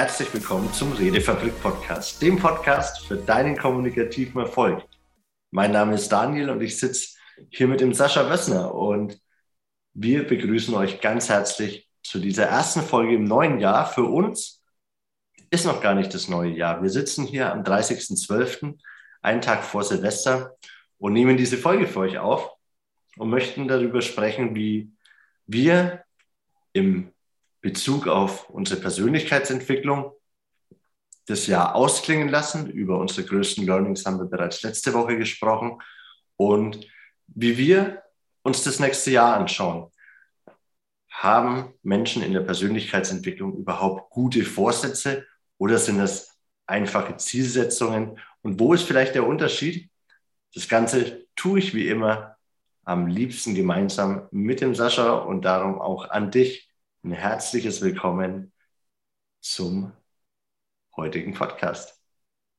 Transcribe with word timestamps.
Herzlich 0.00 0.32
willkommen 0.32 0.72
zum 0.72 0.92
Redefabrik 0.92 1.60
Podcast, 1.60 2.22
dem 2.22 2.38
Podcast 2.38 3.06
für 3.06 3.16
deinen 3.16 3.54
kommunikativen 3.54 4.40
Erfolg. 4.40 4.82
Mein 5.50 5.72
Name 5.72 5.94
ist 5.94 6.08
Daniel 6.08 6.48
und 6.48 6.62
ich 6.62 6.78
sitze 6.78 7.18
hier 7.50 7.68
mit 7.68 7.82
dem 7.82 7.92
Sascha 7.92 8.30
Wössner 8.30 8.74
und 8.74 9.20
wir 9.92 10.26
begrüßen 10.26 10.74
euch 10.74 11.02
ganz 11.02 11.28
herzlich 11.28 11.86
zu 12.02 12.18
dieser 12.18 12.44
ersten 12.44 12.80
Folge 12.80 13.14
im 13.14 13.24
neuen 13.24 13.60
Jahr. 13.60 13.84
Für 13.84 14.04
uns 14.04 14.64
ist 15.50 15.66
noch 15.66 15.82
gar 15.82 15.94
nicht 15.94 16.14
das 16.14 16.28
neue 16.28 16.52
Jahr. 16.52 16.82
Wir 16.82 16.88
sitzen 16.88 17.26
hier 17.26 17.52
am 17.52 17.62
30.12., 17.62 18.78
einen 19.20 19.42
Tag 19.42 19.64
vor 19.64 19.84
Silvester 19.84 20.56
und 20.96 21.12
nehmen 21.12 21.36
diese 21.36 21.58
Folge 21.58 21.86
für 21.86 22.00
euch 22.00 22.16
auf 22.16 22.50
und 23.18 23.28
möchten 23.28 23.68
darüber 23.68 24.00
sprechen, 24.00 24.54
wie 24.54 24.92
wir 25.46 26.04
im 26.72 27.12
Bezug 27.60 28.06
auf 28.06 28.48
unsere 28.50 28.80
Persönlichkeitsentwicklung 28.80 30.12
das 31.26 31.46
Jahr 31.46 31.74
ausklingen 31.74 32.28
lassen. 32.28 32.68
Über 32.70 32.98
unsere 32.98 33.26
größten 33.26 33.64
Learnings 33.64 34.04
haben 34.04 34.18
wir 34.18 34.26
bereits 34.26 34.62
letzte 34.62 34.92
Woche 34.94 35.16
gesprochen 35.16 35.80
und 36.36 36.86
wie 37.26 37.56
wir 37.56 38.02
uns 38.42 38.64
das 38.64 38.80
nächste 38.80 39.10
Jahr 39.10 39.36
anschauen. 39.36 39.90
Haben 41.10 41.74
Menschen 41.82 42.22
in 42.22 42.32
der 42.32 42.40
Persönlichkeitsentwicklung 42.40 43.56
überhaupt 43.56 44.10
gute 44.10 44.44
Vorsätze 44.44 45.26
oder 45.58 45.78
sind 45.78 45.98
das 45.98 46.38
einfache 46.66 47.16
Zielsetzungen? 47.18 48.18
Und 48.42 48.58
wo 48.58 48.72
ist 48.72 48.84
vielleicht 48.84 49.14
der 49.14 49.26
Unterschied? 49.26 49.90
Das 50.54 50.68
Ganze 50.68 51.26
tue 51.36 51.58
ich 51.58 51.74
wie 51.74 51.88
immer 51.88 52.36
am 52.84 53.06
liebsten 53.06 53.54
gemeinsam 53.54 54.26
mit 54.30 54.60
dem 54.62 54.74
Sascha 54.74 55.12
und 55.12 55.44
darum 55.44 55.80
auch 55.80 56.08
an 56.08 56.30
dich 56.30 56.69
ein 57.02 57.12
herzliches 57.12 57.80
Willkommen 57.80 58.52
zum 59.40 59.92
heutigen 60.96 61.32
Podcast. 61.32 61.98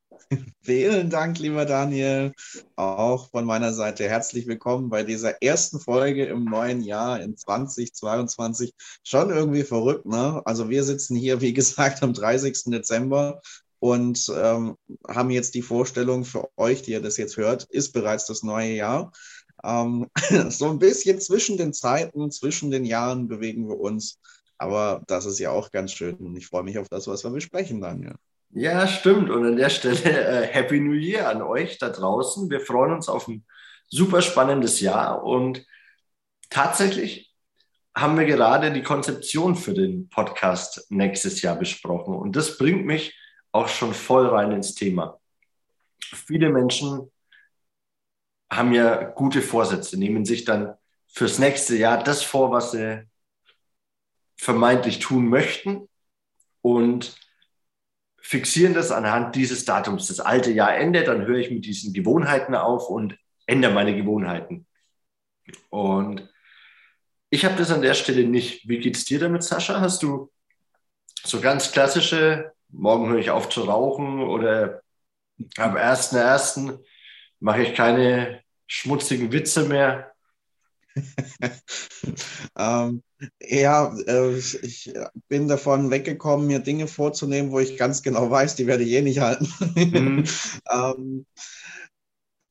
Vielen 0.64 1.10
Dank, 1.12 1.38
lieber 1.38 1.66
Daniel. 1.66 2.34
Auch 2.76 3.30
von 3.30 3.46
meiner 3.46 3.72
Seite 3.72 4.10
herzlich 4.10 4.48
willkommen 4.48 4.90
bei 4.90 5.04
dieser 5.04 5.42
ersten 5.44 5.80
Folge 5.80 6.26
im 6.26 6.46
neuen 6.46 6.82
Jahr 6.82 7.22
in 7.22 7.38
2022. 7.38 8.74
Schon 9.04 9.30
irgendwie 9.30 9.64
verrückt, 9.64 10.06
ne? 10.08 10.42
Also 10.46 10.70
wir 10.70 10.84
sitzen 10.84 11.16
hier, 11.16 11.42
wie 11.42 11.54
gesagt, 11.54 12.02
am 12.02 12.14
30. 12.14 12.64
Dezember 12.72 13.42
und 13.78 14.32
ähm, 14.36 14.76
haben 15.08 15.30
jetzt 15.30 15.54
die 15.54 15.62
Vorstellung 15.62 16.26
für 16.26 16.50
euch, 16.58 16.82
die 16.82 16.92
ihr 16.92 17.02
das 17.02 17.18
jetzt 17.18 17.38
hört, 17.38 17.66
ist 17.66 17.94
bereits 17.94 18.26
das 18.26 18.44
neue 18.44 18.74
Jahr. 18.74 19.12
Ähm, 19.64 20.08
so 20.50 20.70
ein 20.70 20.80
bisschen 20.80 21.20
zwischen 21.20 21.58
den 21.58 21.74
Zeiten, 21.74 22.32
zwischen 22.32 22.72
den 22.72 22.86
Jahren 22.86 23.28
bewegen 23.28 23.68
wir 23.68 23.80
uns. 23.80 24.20
Aber 24.58 25.02
das 25.08 25.26
ist 25.26 25.40
ja 25.40 25.52
auch 25.52 25.72
ganz 25.72 25.92
schön 25.92 26.16
und 26.18 26.36
ich 26.36 26.48
freue 26.48 26.64
mich 26.64 26.78
auf 26.78 26.88
das, 26.88 27.08
was 27.08 27.24
wir 27.24 27.32
besprechen, 27.32 27.82
Daniel. 27.82 28.14
Ja, 28.52 28.86
stimmt. 28.86 29.30
Und 29.30 29.46
an 29.46 29.56
der 29.56 29.70
Stelle 29.70 29.98
äh, 30.04 30.46
Happy 30.46 30.80
New 30.80 30.94
Year 30.94 31.30
an 31.30 31.42
euch 31.42 31.78
da 31.78 31.90
draußen. 31.90 32.50
Wir 32.50 32.60
freuen 32.60 32.94
uns 32.94 33.08
auf 33.08 33.28
ein 33.28 33.46
super 33.88 34.22
spannendes 34.22 34.80
Jahr 34.80 35.24
und 35.24 35.66
tatsächlich 36.50 37.34
haben 37.96 38.18
wir 38.18 38.26
gerade 38.26 38.72
die 38.72 38.84
Konzeption 38.84 39.56
für 39.56 39.74
den 39.74 40.10
Podcast 40.10 40.86
nächstes 40.90 41.42
Jahr 41.42 41.56
besprochen. 41.58 42.16
Und 42.16 42.36
das 42.36 42.58
bringt 42.58 42.86
mich 42.86 43.18
auch 43.52 43.68
schon 43.68 43.94
voll 43.94 44.28
rein 44.28 44.52
ins 44.52 44.76
Thema. 44.76 45.20
Viele 46.00 46.50
Menschen 46.50 47.11
haben 48.52 48.74
ja 48.74 49.04
gute 49.04 49.42
Vorsätze, 49.42 49.98
nehmen 49.98 50.26
sich 50.26 50.44
dann 50.44 50.76
fürs 51.08 51.40
nächste 51.40 51.76
Jahr 51.78 52.04
das 52.04 52.22
vor, 52.22 52.52
was 52.52 52.72
sie 52.72 53.08
vermeintlich 54.36 55.00
tun 55.00 55.28
möchten 55.28 55.88
und 56.62 57.16
fixieren 58.20 58.74
das 58.74 58.92
anhand 58.92 59.36
dieses 59.36 59.66
Datums. 59.66 60.08
Das 60.08 60.20
alte 60.20 60.52
Jahr 60.52 60.76
endet, 60.76 61.08
dann 61.08 61.26
höre 61.26 61.38
ich 61.38 61.50
mit 61.50 61.66
diesen 61.66 61.94
Gewohnheiten 61.94 62.54
auf 62.54 62.90
und 62.90 63.18
ändere 63.46 63.74
meine 63.74 63.96
Gewohnheiten. 63.96 64.68
Und 65.70 66.30
ich 67.30 67.46
habe 67.46 67.56
das 67.56 67.72
an 67.72 67.82
der 67.82 67.94
Stelle 67.94 68.26
nicht. 68.26 68.68
Wie 68.68 68.80
geht 68.80 68.98
es 68.98 69.06
dir 69.06 69.20
damit, 69.20 69.44
Sascha? 69.44 69.80
Hast 69.80 70.04
du 70.04 70.32
so 71.24 71.40
ganz 71.40 71.72
klassische, 71.72 72.52
morgen 72.70 73.10
höre 73.10 73.20
ich 73.20 73.32
auf 73.32 73.50
zu 73.50 73.62
rauchen 73.62 74.22
oder 74.22 74.82
am 75.58 75.76
1.1 75.76 76.80
mache 77.40 77.64
ich 77.64 77.76
keine 77.76 78.41
schmutzigen 78.72 79.32
Witze 79.34 79.68
mehr? 79.68 80.14
ähm, 82.58 83.04
ja, 83.42 83.96
äh, 84.08 84.38
ich 84.38 84.94
bin 85.28 85.48
davon 85.48 85.92
weggekommen, 85.92 86.48
mir 86.48 86.60
Dinge 86.60 86.88
vorzunehmen, 86.88 87.52
wo 87.52 87.60
ich 87.60 87.78
ganz 87.78 88.02
genau 88.02 88.32
weiß, 88.32 88.56
die 88.56 88.68
werde 88.68 88.84
ich 88.84 88.92
eh 88.92 89.02
nicht 89.02 89.20
halten. 89.20 89.48
Mhm. 89.76 90.24
ähm, 90.72 91.26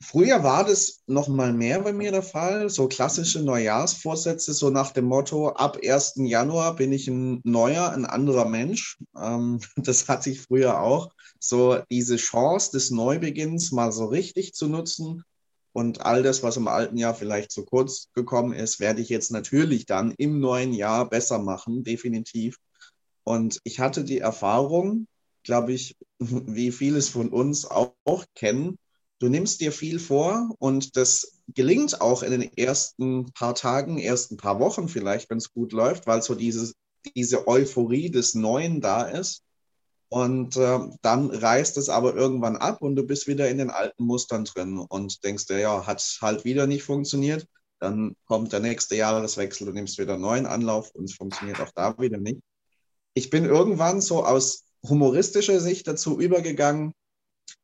früher 0.02 0.42
war 0.42 0.64
das 0.64 1.00
noch 1.06 1.28
mal 1.28 1.54
mehr 1.54 1.80
bei 1.80 1.92
mir 1.92 2.12
der 2.12 2.22
Fall, 2.22 2.68
so 2.68 2.86
klassische 2.88 3.42
Neujahrsvorsätze, 3.42 4.52
so 4.52 4.70
nach 4.70 4.92
dem 4.92 5.06
Motto, 5.06 5.48
ab 5.48 5.78
1. 5.82 6.26
Januar 6.26 6.76
bin 6.76 6.92
ich 6.92 7.08
ein 7.08 7.40
neuer, 7.44 7.92
ein 7.92 8.04
anderer 8.04 8.46
Mensch. 8.46 8.98
Ähm, 9.16 9.60
das 9.76 10.08
hatte 10.08 10.30
ich 10.30 10.42
früher 10.42 10.80
auch. 10.80 11.10
So 11.38 11.78
diese 11.90 12.16
Chance 12.16 12.72
des 12.72 12.90
Neubeginns 12.90 13.72
mal 13.72 13.90
so 13.90 14.04
richtig 14.04 14.52
zu 14.52 14.68
nutzen 14.68 15.24
und 15.72 16.00
all 16.02 16.22
das, 16.22 16.42
was 16.42 16.56
im 16.56 16.68
alten 16.68 16.96
Jahr 16.96 17.14
vielleicht 17.14 17.50
zu 17.52 17.64
kurz 17.64 18.08
gekommen 18.14 18.52
ist, 18.52 18.80
werde 18.80 19.00
ich 19.02 19.08
jetzt 19.08 19.30
natürlich 19.30 19.86
dann 19.86 20.12
im 20.12 20.40
neuen 20.40 20.72
Jahr 20.72 21.08
besser 21.08 21.38
machen, 21.38 21.84
definitiv. 21.84 22.56
Und 23.24 23.60
ich 23.64 23.78
hatte 23.78 24.04
die 24.04 24.18
Erfahrung, 24.18 25.06
glaube 25.44 25.72
ich, 25.72 25.96
wie 26.18 26.72
vieles 26.72 27.08
von 27.08 27.28
uns 27.28 27.64
auch, 27.64 27.94
auch 28.04 28.24
kennen, 28.34 28.78
du 29.20 29.28
nimmst 29.28 29.60
dir 29.60 29.70
viel 29.70 29.98
vor 29.98 30.54
und 30.58 30.96
das 30.96 31.40
gelingt 31.54 32.00
auch 32.00 32.22
in 32.22 32.32
den 32.32 32.56
ersten 32.56 33.32
paar 33.32 33.54
Tagen, 33.54 33.98
ersten 33.98 34.36
paar 34.36 34.58
Wochen 34.60 34.88
vielleicht, 34.88 35.30
wenn 35.30 35.38
es 35.38 35.52
gut 35.52 35.72
läuft, 35.72 36.06
weil 36.06 36.22
so 36.22 36.34
dieses, 36.34 36.74
diese 37.14 37.46
Euphorie 37.46 38.10
des 38.10 38.34
Neuen 38.34 38.80
da 38.80 39.02
ist. 39.02 39.42
Und 40.12 40.56
äh, 40.56 40.80
dann 41.02 41.30
reißt 41.30 41.76
es 41.76 41.88
aber 41.88 42.16
irgendwann 42.16 42.56
ab 42.56 42.82
und 42.82 42.96
du 42.96 43.04
bist 43.04 43.28
wieder 43.28 43.48
in 43.48 43.58
den 43.58 43.70
alten 43.70 44.04
Mustern 44.04 44.44
drin 44.44 44.78
und 44.78 45.22
denkst 45.22 45.46
dir, 45.46 45.60
ja, 45.60 45.86
hat 45.86 46.18
halt 46.20 46.44
wieder 46.44 46.66
nicht 46.66 46.82
funktioniert. 46.82 47.46
Dann 47.78 48.16
kommt 48.26 48.52
der 48.52 48.58
nächste 48.58 48.96
Jahreswechsel, 48.96 49.66
du 49.66 49.72
nimmst 49.72 49.98
wieder 49.98 50.14
einen 50.14 50.22
neuen 50.22 50.46
Anlauf 50.46 50.90
und 50.96 51.04
es 51.04 51.14
funktioniert 51.14 51.60
auch 51.60 51.70
da 51.76 51.96
wieder 51.98 52.18
nicht. 52.18 52.40
Ich 53.14 53.30
bin 53.30 53.44
irgendwann 53.44 54.00
so 54.00 54.24
aus 54.24 54.64
humoristischer 54.82 55.60
Sicht 55.60 55.86
dazu 55.86 56.20
übergegangen, 56.20 56.92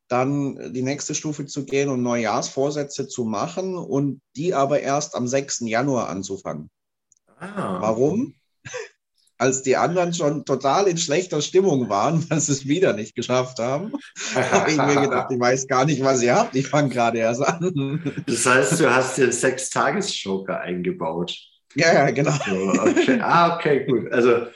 dann 0.06 0.72
die 0.72 0.82
nächste 0.82 1.16
Stufe 1.16 1.46
zu 1.46 1.64
gehen 1.64 1.88
und 1.88 2.02
Neujahrsvorsätze 2.02 3.08
zu 3.08 3.24
machen 3.24 3.76
und 3.76 4.20
die 4.36 4.54
aber 4.54 4.80
erst 4.80 5.16
am 5.16 5.26
6. 5.26 5.62
Januar 5.62 6.08
anzufangen. 6.08 6.70
Ah. 7.38 7.80
Warum? 7.80 8.36
Als 9.38 9.62
die 9.62 9.76
anderen 9.76 10.14
schon 10.14 10.44
total 10.44 10.86
in 10.86 10.96
schlechter 10.96 11.42
Stimmung 11.42 11.88
waren, 11.88 12.24
weil 12.30 12.40
sie 12.40 12.52
es 12.52 12.66
wieder 12.66 12.92
nicht 12.92 13.14
geschafft 13.14 13.58
haben, 13.58 13.92
habe 14.34 14.70
ich 14.70 14.76
mir 14.76 15.00
gedacht, 15.00 15.30
ich 15.30 15.40
weiß 15.40 15.66
gar 15.66 15.84
nicht, 15.84 16.02
was 16.02 16.22
ihr 16.22 16.34
habt. 16.34 16.56
Ich 16.56 16.68
fange 16.68 16.88
gerade 16.88 17.18
erst 17.18 17.42
an. 17.42 18.24
Das 18.26 18.46
heißt, 18.46 18.80
du 18.80 18.94
hast 18.94 19.18
dir 19.18 19.32
sechs 19.32 19.70
Tages-Joker 19.70 20.60
eingebaut. 20.60 21.36
Ja, 21.74 21.92
ja, 21.92 22.10
genau. 22.10 22.32
Okay. 22.32 23.18
Ah, 23.20 23.56
okay, 23.56 23.84
gut. 23.84 24.10
Also 24.10 24.46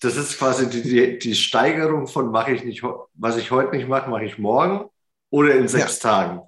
das 0.00 0.16
ist 0.16 0.38
quasi 0.38 0.68
die, 0.68 0.82
die, 0.82 1.18
die 1.18 1.34
Steigerung 1.34 2.06
von 2.06 2.30
mache 2.30 2.52
ich 2.52 2.64
nicht, 2.64 2.82
was 3.14 3.36
ich 3.36 3.50
heute 3.50 3.76
nicht 3.76 3.88
mache, 3.88 4.10
mache 4.10 4.24
ich 4.24 4.38
morgen 4.38 4.88
oder 5.30 5.54
in 5.54 5.68
sechs 5.68 6.02
ja. 6.02 6.10
Tagen. 6.10 6.40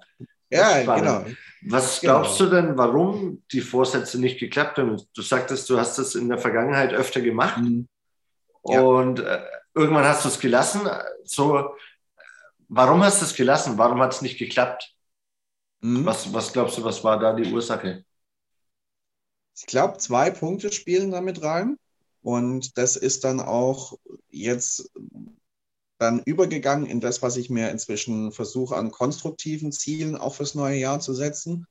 Ja, 0.49 0.95
genau. 0.95 1.25
Was 1.63 2.01
genau. 2.01 2.21
glaubst 2.21 2.37
genau. 2.39 2.49
du 2.49 2.55
denn, 2.55 2.77
warum 2.77 3.43
die 3.51 3.61
Vorsätze 3.61 4.19
nicht 4.19 4.39
geklappt 4.39 4.77
haben? 4.77 5.01
Du 5.13 5.21
sagtest, 5.21 5.69
du 5.69 5.77
hast 5.77 5.97
das 5.97 6.15
in 6.15 6.29
der 6.29 6.37
Vergangenheit 6.37 6.93
öfter 6.93 7.21
gemacht 7.21 7.57
mhm. 7.61 7.87
ja. 8.65 8.81
und 8.81 9.19
äh, 9.19 9.43
irgendwann 9.75 10.05
hast 10.05 10.25
du 10.25 10.29
es 10.29 10.39
gelassen. 10.39 10.81
So, 11.23 11.75
warum 12.67 13.03
hast 13.03 13.21
du 13.21 13.25
es 13.25 13.35
gelassen? 13.35 13.77
Warum 13.77 14.01
hat 14.01 14.13
es 14.13 14.21
nicht 14.21 14.39
geklappt? 14.39 14.95
Mhm. 15.81 16.05
Was, 16.05 16.33
was 16.33 16.51
glaubst 16.51 16.77
du, 16.77 16.83
was 16.83 17.03
war 17.03 17.19
da 17.19 17.33
die 17.33 17.51
Ursache? 17.51 18.03
Ich 19.55 19.65
glaube, 19.67 19.97
zwei 19.97 20.31
Punkte 20.31 20.71
spielen 20.71 21.11
damit 21.11 21.43
rein. 21.43 21.77
Und 22.23 22.77
das 22.77 22.95
ist 22.95 23.23
dann 23.23 23.39
auch 23.39 23.97
jetzt 24.29 24.91
dann 26.01 26.19
übergegangen 26.25 26.87
in 26.87 26.99
das, 26.99 27.21
was 27.21 27.37
ich 27.37 27.51
mir 27.51 27.69
inzwischen 27.69 28.31
versuche, 28.31 28.75
an 28.75 28.89
konstruktiven 28.89 29.71
Zielen 29.71 30.15
auch 30.15 30.33
fürs 30.33 30.55
neue 30.55 30.77
Jahr 30.77 30.99
zu 30.99 31.13
setzen. 31.13 31.67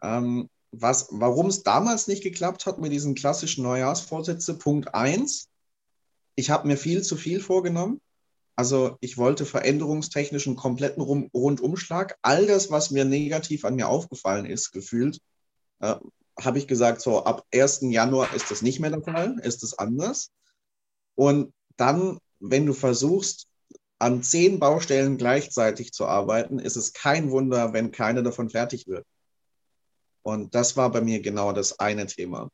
Ähm, 0.00 0.48
warum 0.70 1.46
es 1.46 1.64
damals 1.64 2.06
nicht 2.06 2.22
geklappt 2.22 2.66
hat 2.66 2.78
mit 2.78 2.92
diesen 2.92 3.16
klassischen 3.16 3.64
Neujahrsvorsätzen, 3.64 4.58
Punkt 4.58 4.94
1, 4.94 5.48
ich 6.36 6.50
habe 6.50 6.68
mir 6.68 6.76
viel 6.76 7.02
zu 7.02 7.16
viel 7.16 7.40
vorgenommen. 7.40 8.00
Also 8.54 8.96
ich 9.00 9.18
wollte 9.18 9.44
veränderungstechnisch 9.44 10.46
einen 10.46 10.56
kompletten 10.56 11.02
Rundumschlag. 11.02 12.16
All 12.22 12.46
das, 12.46 12.70
was 12.70 12.92
mir 12.92 13.04
negativ 13.04 13.64
an 13.64 13.74
mir 13.74 13.88
aufgefallen 13.88 14.46
ist, 14.46 14.70
gefühlt, 14.70 15.18
äh, 15.80 15.96
habe 16.40 16.58
ich 16.58 16.68
gesagt, 16.68 17.00
so 17.00 17.24
ab 17.24 17.44
1. 17.52 17.80
Januar 17.90 18.32
ist 18.32 18.50
das 18.50 18.62
nicht 18.62 18.78
mehr 18.78 18.90
der 18.90 19.02
Fall, 19.02 19.40
ist 19.42 19.64
es 19.64 19.76
anders. 19.76 20.30
Und 21.16 21.52
dann 21.76 22.18
wenn 22.40 22.66
du 22.66 22.72
versuchst, 22.72 23.46
an 23.98 24.22
zehn 24.22 24.58
Baustellen 24.58 25.16
gleichzeitig 25.16 25.92
zu 25.92 26.06
arbeiten, 26.06 26.58
ist 26.58 26.76
es 26.76 26.92
kein 26.92 27.30
Wunder, 27.30 27.72
wenn 27.72 27.92
keine 27.92 28.22
davon 28.22 28.50
fertig 28.50 28.86
wird. 28.86 29.06
Und 30.22 30.54
das 30.54 30.76
war 30.76 30.90
bei 30.90 31.00
mir 31.00 31.20
genau 31.20 31.52
das 31.52 31.78
eine 31.78 32.06
Thema. 32.06 32.50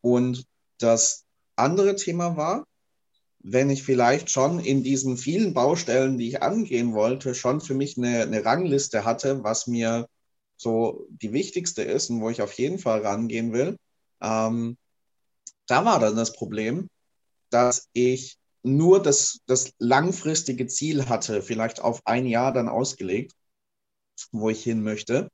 Und 0.00 0.46
das 0.78 1.24
andere 1.56 1.94
Thema 1.94 2.36
war, 2.36 2.66
wenn 3.42 3.70
ich 3.70 3.82
vielleicht 3.82 4.30
schon 4.30 4.58
in 4.60 4.82
diesen 4.82 5.16
vielen 5.16 5.54
Baustellen, 5.54 6.18
die 6.18 6.28
ich 6.28 6.42
angehen 6.42 6.92
wollte, 6.92 7.34
schon 7.34 7.60
für 7.60 7.74
mich 7.74 7.96
eine, 7.96 8.22
eine 8.22 8.44
Rangliste 8.44 9.04
hatte, 9.04 9.42
was 9.44 9.66
mir 9.66 10.08
so 10.56 11.06
die 11.10 11.32
wichtigste 11.32 11.82
ist 11.82 12.10
und 12.10 12.20
wo 12.20 12.28
ich 12.30 12.42
auf 12.42 12.52
jeden 12.54 12.78
Fall 12.78 13.00
rangehen 13.00 13.52
will, 13.52 13.76
ähm, 14.20 14.76
da 15.66 15.84
war 15.84 16.00
dann 16.00 16.16
das 16.16 16.32
Problem, 16.32 16.88
dass 17.48 17.88
ich 17.92 18.39
nur 18.62 19.02
das, 19.02 19.40
das 19.46 19.72
langfristige 19.78 20.66
Ziel 20.66 21.08
hatte, 21.08 21.42
vielleicht 21.42 21.80
auf 21.80 22.00
ein 22.04 22.26
Jahr 22.26 22.52
dann 22.52 22.68
ausgelegt, 22.68 23.32
wo 24.32 24.50
ich 24.50 24.62
hin 24.62 24.82
möchte 24.82 25.30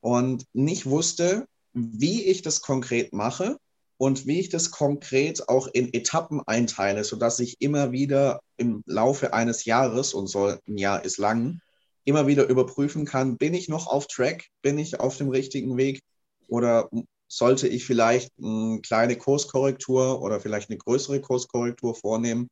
und 0.00 0.44
nicht 0.52 0.86
wusste, 0.86 1.46
wie 1.72 2.24
ich 2.24 2.42
das 2.42 2.60
konkret 2.60 3.12
mache 3.12 3.58
und 3.96 4.26
wie 4.26 4.40
ich 4.40 4.48
das 4.48 4.70
konkret 4.70 5.48
auch 5.48 5.66
in 5.66 5.92
Etappen 5.92 6.40
einteile, 6.46 7.04
sodass 7.04 7.40
ich 7.40 7.60
immer 7.60 7.92
wieder 7.92 8.40
im 8.56 8.82
Laufe 8.86 9.32
eines 9.32 9.64
Jahres, 9.64 10.14
und 10.14 10.28
so 10.28 10.46
ein 10.46 10.78
Jahr 10.78 11.04
ist 11.04 11.18
lang, 11.18 11.60
immer 12.04 12.26
wieder 12.26 12.48
überprüfen 12.48 13.04
kann, 13.04 13.36
bin 13.36 13.54
ich 13.54 13.68
noch 13.68 13.86
auf 13.86 14.06
Track, 14.06 14.46
bin 14.62 14.78
ich 14.78 15.00
auf 15.00 15.16
dem 15.16 15.28
richtigen 15.28 15.76
Weg 15.76 16.00
oder 16.48 16.88
sollte 17.28 17.68
ich 17.68 17.84
vielleicht 17.84 18.32
eine 18.42 18.80
kleine 18.80 19.16
Kurskorrektur 19.16 20.22
oder 20.22 20.40
vielleicht 20.40 20.70
eine 20.70 20.78
größere 20.78 21.20
Kurskorrektur 21.20 21.94
vornehmen. 21.94 22.48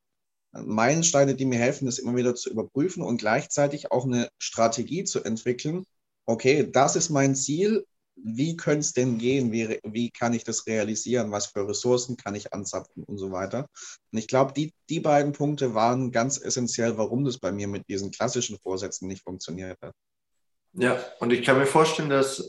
Meilensteine, 0.65 1.35
die 1.35 1.45
mir 1.45 1.59
helfen, 1.59 1.87
das 1.87 1.99
immer 1.99 2.17
wieder 2.17 2.35
zu 2.35 2.51
überprüfen 2.51 3.03
und 3.03 3.19
gleichzeitig 3.19 3.93
auch 3.93 4.05
eine 4.05 4.29
Strategie 4.39 5.05
zu 5.05 5.23
entwickeln. 5.23 5.85
Okay, 6.27 6.69
das 6.71 6.97
ist 6.97 7.11
mein 7.11 7.35
Ziel. 7.35 7.87
Wie 8.17 8.57
könnte 8.57 8.81
es 8.81 8.93
denn 8.95 9.19
gehen? 9.19 9.53
Wie, 9.53 9.79
wie 9.85 10.11
kann 10.11 10.33
ich 10.33 10.43
das 10.43 10.67
realisieren? 10.67 11.33
Was 11.33 11.47
für 11.47 11.69
Ressourcen 11.69 12.17
kann 12.17 12.35
ich 12.35 12.55
anzapfen 12.55 13.05
und 13.05 13.19
so 13.19 13.31
weiter? 13.31 13.67
Und 14.11 14.19
ich 14.19 14.27
glaube, 14.27 14.55
die, 14.55 14.73
die 14.89 15.01
beiden 15.01 15.33
Punkte 15.33 15.75
waren 15.75 16.13
ganz 16.13 16.39
essentiell, 16.39 16.97
warum 16.97 17.25
das 17.25 17.39
bei 17.39 17.53
mir 17.53 17.69
mit 17.69 17.89
diesen 17.89 18.11
klassischen 18.11 18.59
Vorsätzen 18.59 19.07
nicht 19.07 19.23
funktioniert 19.23 19.79
hat. 19.83 19.93
Ja, 20.73 20.99
und 21.21 21.33
ich 21.33 21.45
kann 21.45 21.59
mir 21.59 21.67
vorstellen, 21.67 22.09
dass 22.09 22.49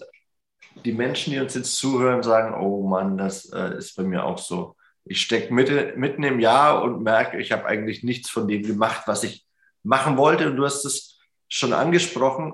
die 0.85 0.93
Menschen, 0.93 1.33
die 1.33 1.39
uns 1.39 1.53
jetzt 1.53 1.75
zuhören, 1.75 2.23
sagen, 2.23 2.53
oh 2.53 2.87
Mann, 2.87 3.17
das 3.17 3.51
äh, 3.51 3.77
ist 3.77 3.95
bei 3.95 4.03
mir 4.03 4.23
auch 4.23 4.37
so. 4.37 4.76
Ich 5.09 5.21
stecke 5.21 5.53
mitten 5.53 6.23
im 6.23 6.39
Jahr 6.39 6.81
und 6.83 7.03
merke, 7.03 7.39
ich 7.39 7.51
habe 7.51 7.65
eigentlich 7.65 8.03
nichts 8.03 8.29
von 8.29 8.47
dem 8.47 8.63
gemacht, 8.63 9.03
was 9.05 9.23
ich 9.23 9.45
machen 9.83 10.17
wollte. 10.17 10.49
Und 10.49 10.55
du 10.57 10.65
hast 10.65 10.85
es 10.85 11.19
schon 11.47 11.73
angesprochen. 11.73 12.53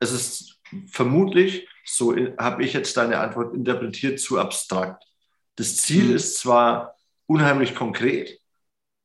Es 0.00 0.12
ist 0.12 0.60
vermutlich, 0.86 1.68
so 1.84 2.14
habe 2.38 2.64
ich 2.64 2.72
jetzt 2.72 2.96
deine 2.96 3.18
Antwort 3.18 3.54
interpretiert, 3.54 4.20
zu 4.20 4.38
abstrakt. 4.38 5.04
Das 5.56 5.76
Ziel 5.76 6.04
mhm. 6.04 6.16
ist 6.16 6.38
zwar 6.38 6.94
unheimlich 7.26 7.74
konkret. 7.74 8.40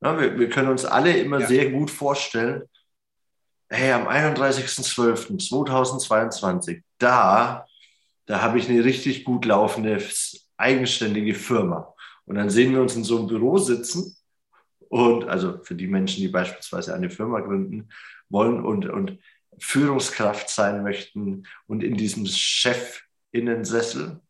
Ja, 0.02 0.20
wir, 0.20 0.38
wir, 0.38 0.50
können 0.50 0.70
uns 0.70 0.86
alle 0.86 1.18
immer 1.18 1.40
ja. 1.40 1.48
sehr 1.48 1.72
gut 1.72 1.90
vorstellen, 1.90 2.70
hey, 3.70 3.94
am 3.94 4.08
31.12.2022, 4.08 6.84
da 7.00 7.66
da 8.26 8.42
habe 8.42 8.58
ich 8.58 8.70
eine 8.70 8.84
richtig 8.84 9.26
gut 9.26 9.46
laufende, 9.46 10.02
eigenständige 10.58 11.36
Firma. 11.36 11.93
Und 12.26 12.36
dann 12.36 12.50
sehen 12.50 12.74
wir 12.74 12.82
uns 12.82 12.96
in 12.96 13.04
so 13.04 13.18
einem 13.18 13.28
Büro 13.28 13.58
sitzen 13.58 14.16
und 14.90 15.26
also 15.26 15.62
für 15.64 15.76
die 15.76 15.88
Menschen, 15.88 16.22
die 16.22 16.28
beispielsweise 16.28 16.94
eine 16.94 17.10
Firma 17.10 17.40
gründen 17.40 17.90
wollen 18.30 18.64
und, 18.64 18.88
und 18.88 19.20
Führungskraft 19.60 20.50
sein 20.50 20.84
möchten 20.84 21.44
und 21.68 21.84
in 21.84 21.96
diesem 21.96 22.26
Chefinnensessel 22.26 24.22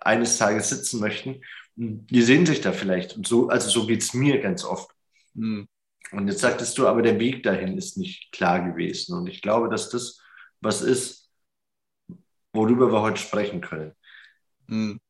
eines 0.00 0.38
Tages 0.38 0.68
sitzen 0.68 1.00
möchten, 1.00 1.42
die 1.76 2.22
sehen 2.22 2.46
sich 2.46 2.60
da 2.60 2.72
vielleicht. 2.72 3.16
Und 3.16 3.26
so, 3.26 3.48
also 3.48 3.68
so 3.68 3.86
geht 3.86 4.02
es 4.02 4.14
mir 4.14 4.40
ganz 4.40 4.64
oft. 4.64 4.90
Hm. 5.34 5.68
Und 6.12 6.28
jetzt 6.28 6.40
sagtest 6.40 6.76
du, 6.76 6.86
aber 6.86 7.02
der 7.02 7.18
Weg 7.18 7.42
dahin 7.42 7.78
ist 7.78 7.96
nicht 7.96 8.32
klar 8.32 8.60
gewesen. 8.60 9.16
Und 9.16 9.28
ich 9.28 9.40
glaube, 9.40 9.68
dass 9.68 9.88
das 9.88 10.20
was 10.60 10.82
ist, 10.82 11.30
worüber 12.52 12.92
wir 12.92 13.00
heute 13.00 13.20
sprechen 13.20 13.60
können. 13.60 13.92
Mhm. 14.66 15.00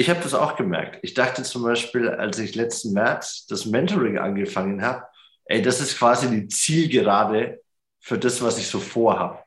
Ich 0.00 0.08
habe 0.08 0.22
das 0.22 0.32
auch 0.32 0.56
gemerkt. 0.56 0.98
Ich 1.02 1.12
dachte 1.12 1.42
zum 1.42 1.62
Beispiel, 1.62 2.08
als 2.08 2.38
ich 2.38 2.54
letzten 2.54 2.94
März 2.94 3.44
das 3.44 3.66
Mentoring 3.66 4.16
angefangen 4.16 4.80
habe, 4.80 5.04
ey, 5.44 5.60
das 5.60 5.82
ist 5.82 5.98
quasi 5.98 6.30
die 6.30 6.48
Zielgerade 6.48 7.60
für 8.00 8.18
das, 8.18 8.40
was 8.40 8.56
ich 8.56 8.66
so 8.66 8.80
vorhabe. 8.80 9.44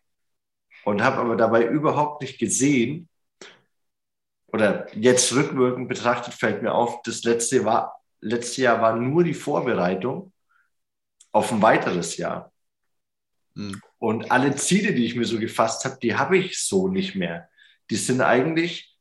Und 0.85 1.01
habe 1.01 1.17
aber 1.17 1.35
dabei 1.37 1.65
überhaupt 1.65 2.21
nicht 2.21 2.37
gesehen, 2.37 3.09
oder 4.45 4.95
jetzt 4.95 5.33
rückwirkend 5.33 5.89
betrachtet 5.89 6.35
fällt 6.35 6.61
mir 6.61 6.75
auf, 6.75 7.01
das 7.01 7.23
letzte, 7.23 7.65
war, 7.65 7.99
letzte 8.21 8.61
Jahr 8.61 8.79
war 8.79 8.95
nur 8.95 9.23
die 9.23 9.33
Vorbereitung 9.33 10.33
auf 11.31 11.51
ein 11.51 11.63
weiteres 11.63 12.15
Jahr. 12.17 12.53
Mhm. 13.55 13.81
Und 13.97 14.31
alle 14.31 14.55
Ziele, 14.55 14.93
die 14.93 15.05
ich 15.05 15.15
mir 15.15 15.25
so 15.25 15.39
gefasst 15.39 15.83
habe, 15.83 15.97
die 15.99 16.13
habe 16.13 16.37
ich 16.37 16.59
so 16.59 16.89
nicht 16.89 17.15
mehr. 17.15 17.49
Die 17.89 17.95
sind 17.95 18.21
eigentlich, 18.21 18.92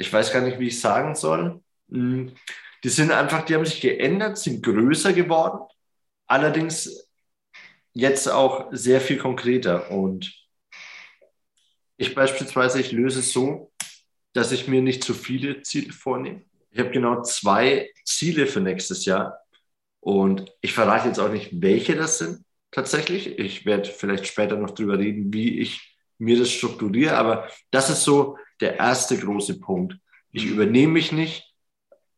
ich 0.00 0.10
weiß 0.10 0.32
gar 0.32 0.40
nicht, 0.40 0.58
wie 0.58 0.68
ich 0.68 0.80
sagen 0.80 1.14
soll, 1.14 1.60
hm, 1.90 2.32
die 2.82 2.88
sind 2.88 3.12
einfach, 3.12 3.44
die 3.44 3.54
haben 3.54 3.66
sich 3.66 3.82
geändert, 3.82 4.38
sind 4.38 4.62
größer 4.62 5.12
geworden, 5.12 5.60
allerdings 6.26 7.06
jetzt 7.92 8.26
auch 8.26 8.68
sehr 8.70 9.02
viel 9.02 9.18
konkreter. 9.18 9.90
Und 9.90 10.34
ich 11.98 12.14
beispielsweise, 12.14 12.80
ich 12.80 12.92
löse 12.92 13.20
es 13.20 13.32
so, 13.32 13.72
dass 14.32 14.52
ich 14.52 14.68
mir 14.68 14.80
nicht 14.80 15.04
zu 15.04 15.12
viele 15.12 15.60
Ziele 15.60 15.92
vornehme. 15.92 16.44
Ich 16.70 16.78
habe 16.78 16.90
genau 16.90 17.20
zwei 17.20 17.90
Ziele 18.04 18.46
für 18.46 18.60
nächstes 18.60 19.04
Jahr. 19.04 19.38
Und 20.00 20.50
ich 20.62 20.72
verrate 20.72 21.08
jetzt 21.08 21.18
auch 21.18 21.30
nicht, 21.30 21.50
welche 21.60 21.94
das 21.94 22.16
sind 22.16 22.42
tatsächlich. 22.70 23.38
Ich 23.38 23.66
werde 23.66 23.90
vielleicht 23.90 24.26
später 24.26 24.56
noch 24.56 24.70
drüber 24.70 24.98
reden, 24.98 25.30
wie 25.34 25.58
ich 25.58 25.98
mir 26.16 26.38
das 26.38 26.50
strukturiere, 26.50 27.18
aber 27.18 27.50
das 27.70 27.90
ist 27.90 28.04
so 28.04 28.38
der 28.60 28.76
erste 28.76 29.16
große 29.18 29.60
Punkt. 29.60 29.96
Ich 30.32 30.44
übernehme 30.46 30.94
mich 30.94 31.12
nicht. 31.12 31.54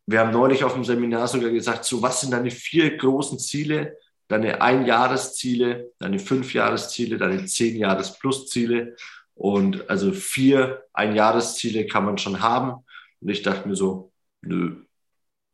Wir 0.06 0.20
haben 0.20 0.32
neulich 0.32 0.64
auf 0.64 0.74
dem 0.74 0.84
Seminar 0.84 1.28
sogar 1.28 1.50
gesagt, 1.50 1.84
so 1.84 2.02
was 2.02 2.20
sind 2.20 2.32
deine 2.32 2.50
vier 2.50 2.96
großen 2.96 3.38
Ziele, 3.38 3.96
deine 4.28 4.60
Einjahresziele, 4.60 5.92
deine 5.98 6.18
Fünfjahresziele, 6.18 7.18
deine 7.18 7.44
Zehn-Jahres-Plus-Ziele 7.44 8.96
und 9.34 9.88
also 9.88 10.12
vier 10.12 10.84
Einjahresziele 10.92 11.86
kann 11.86 12.04
man 12.04 12.18
schon 12.18 12.40
haben. 12.40 12.84
Und 13.20 13.28
ich 13.28 13.42
dachte 13.42 13.68
mir 13.68 13.76
so, 13.76 14.12
nö, 14.40 14.84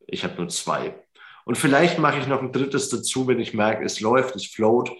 ich 0.07 0.23
habe 0.23 0.35
nur 0.37 0.49
zwei. 0.49 0.95
Und 1.45 1.57
vielleicht 1.57 1.99
mache 1.99 2.19
ich 2.19 2.27
noch 2.27 2.41
ein 2.41 2.51
drittes 2.51 2.89
dazu, 2.89 3.27
wenn 3.27 3.39
ich 3.39 3.53
merke, 3.53 3.85
es 3.85 3.99
läuft, 3.99 4.35
es 4.35 4.47
float. 4.47 4.91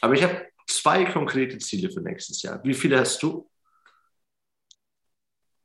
Aber 0.00 0.14
ich 0.14 0.22
habe 0.22 0.46
zwei 0.66 1.04
konkrete 1.04 1.58
Ziele 1.58 1.90
für 1.90 2.00
nächstes 2.00 2.42
Jahr. 2.42 2.60
Wie 2.64 2.74
viele 2.74 2.98
hast 2.98 3.22
du? 3.22 3.48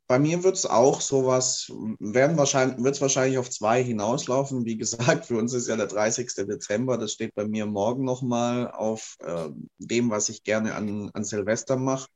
Bei 0.08 0.18
mir 0.18 0.42
wird 0.42 0.56
es 0.56 0.64
auch 0.64 1.02
sowas, 1.02 1.70
werden 1.98 2.38
wahrscheinlich, 2.38 2.82
wird 2.82 2.94
es 2.94 3.00
wahrscheinlich 3.02 3.36
auf 3.36 3.50
zwei 3.50 3.84
hinauslaufen. 3.84 4.64
Wie 4.64 4.78
gesagt, 4.78 5.26
für 5.26 5.36
uns 5.36 5.52
ist 5.52 5.68
ja 5.68 5.76
der 5.76 5.86
30. 5.86 6.46
Dezember. 6.46 6.96
Das 6.96 7.12
steht 7.12 7.34
bei 7.34 7.46
mir 7.46 7.66
morgen 7.66 8.04
nochmal 8.04 8.70
auf 8.70 9.16
äh, 9.20 9.50
dem, 9.76 10.08
was 10.08 10.30
ich 10.30 10.44
gerne 10.44 10.74
an, 10.74 11.10
an 11.12 11.24
Silvester 11.24 11.76
mache. 11.76 12.08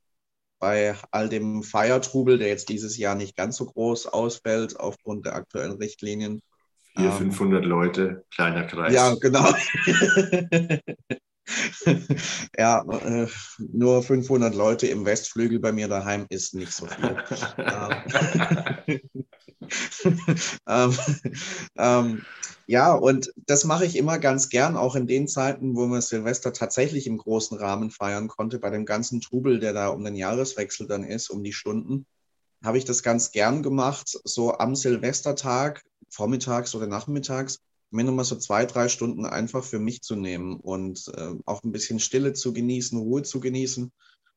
Bei 0.57 0.95
all 1.11 1.29
dem 1.29 1.61
Feiertrubel, 1.61 2.39
der 2.39 2.47
jetzt 2.47 2.69
dieses 2.69 2.97
Jahr 2.97 3.13
nicht 3.13 3.35
ganz 3.35 3.57
so 3.57 3.65
groß 3.65 4.07
ausfällt 4.07 4.79
aufgrund 4.79 5.27
der 5.27 5.35
aktuellen 5.35 5.73
Richtlinien, 5.73 6.41
400, 6.95 7.17
500 7.17 7.63
ähm, 7.63 7.69
Leute, 7.69 8.25
kleiner 8.33 8.63
Kreis. 8.65 8.93
Ja, 8.93 9.13
genau. 9.15 9.53
ja, 12.57 12.83
äh, 12.83 13.27
nur 13.57 14.03
500 14.03 14.55
Leute 14.55 14.87
im 14.87 15.05
Westflügel 15.05 15.59
bei 15.59 15.71
mir 15.71 15.87
daheim 15.87 16.25
ist 16.29 16.53
nicht 16.55 16.71
so 16.71 16.87
viel. 16.87 17.17
ähm, 20.67 20.97
ähm, 21.77 22.21
ja, 22.65 22.93
und 22.93 23.33
das 23.35 23.65
mache 23.65 23.85
ich 23.85 23.97
immer 23.97 24.19
ganz 24.19 24.49
gern, 24.49 24.77
auch 24.77 24.95
in 24.95 25.07
den 25.07 25.27
Zeiten, 25.27 25.75
wo 25.75 25.85
man 25.85 26.01
Silvester 26.01 26.53
tatsächlich 26.53 27.07
im 27.07 27.17
großen 27.17 27.57
Rahmen 27.57 27.91
feiern 27.91 28.27
konnte, 28.29 28.59
bei 28.59 28.69
dem 28.69 28.85
ganzen 28.85 29.19
Trubel, 29.19 29.59
der 29.59 29.73
da 29.73 29.89
um 29.89 30.03
den 30.03 30.15
Jahreswechsel 30.15 30.87
dann 30.87 31.03
ist, 31.03 31.29
um 31.29 31.43
die 31.43 31.53
Stunden, 31.53 32.05
habe 32.63 32.77
ich 32.77 32.85
das 32.85 33.03
ganz 33.03 33.31
gern 33.31 33.63
gemacht, 33.63 34.17
so 34.23 34.57
am 34.57 34.75
Silvestertag 34.75 35.83
vormittags 36.09 36.73
oder 36.75 36.87
nachmittags, 36.87 37.59
mir 37.93 38.03
nochmal 38.03 38.25
so 38.25 38.35
zwei, 38.37 38.65
drei 38.65 38.89
Stunden 38.89 39.25
einfach 39.25 39.63
für 39.63 39.79
mich 39.79 40.01
zu 40.01 40.15
nehmen 40.15 40.59
und 40.59 41.11
äh, 41.15 41.33
auch 41.45 41.63
ein 41.63 41.71
bisschen 41.71 41.99
Stille 41.99 42.33
zu 42.33 42.53
genießen, 42.53 42.97
Ruhe 42.97 43.23
zu 43.23 43.39
genießen 43.39 43.91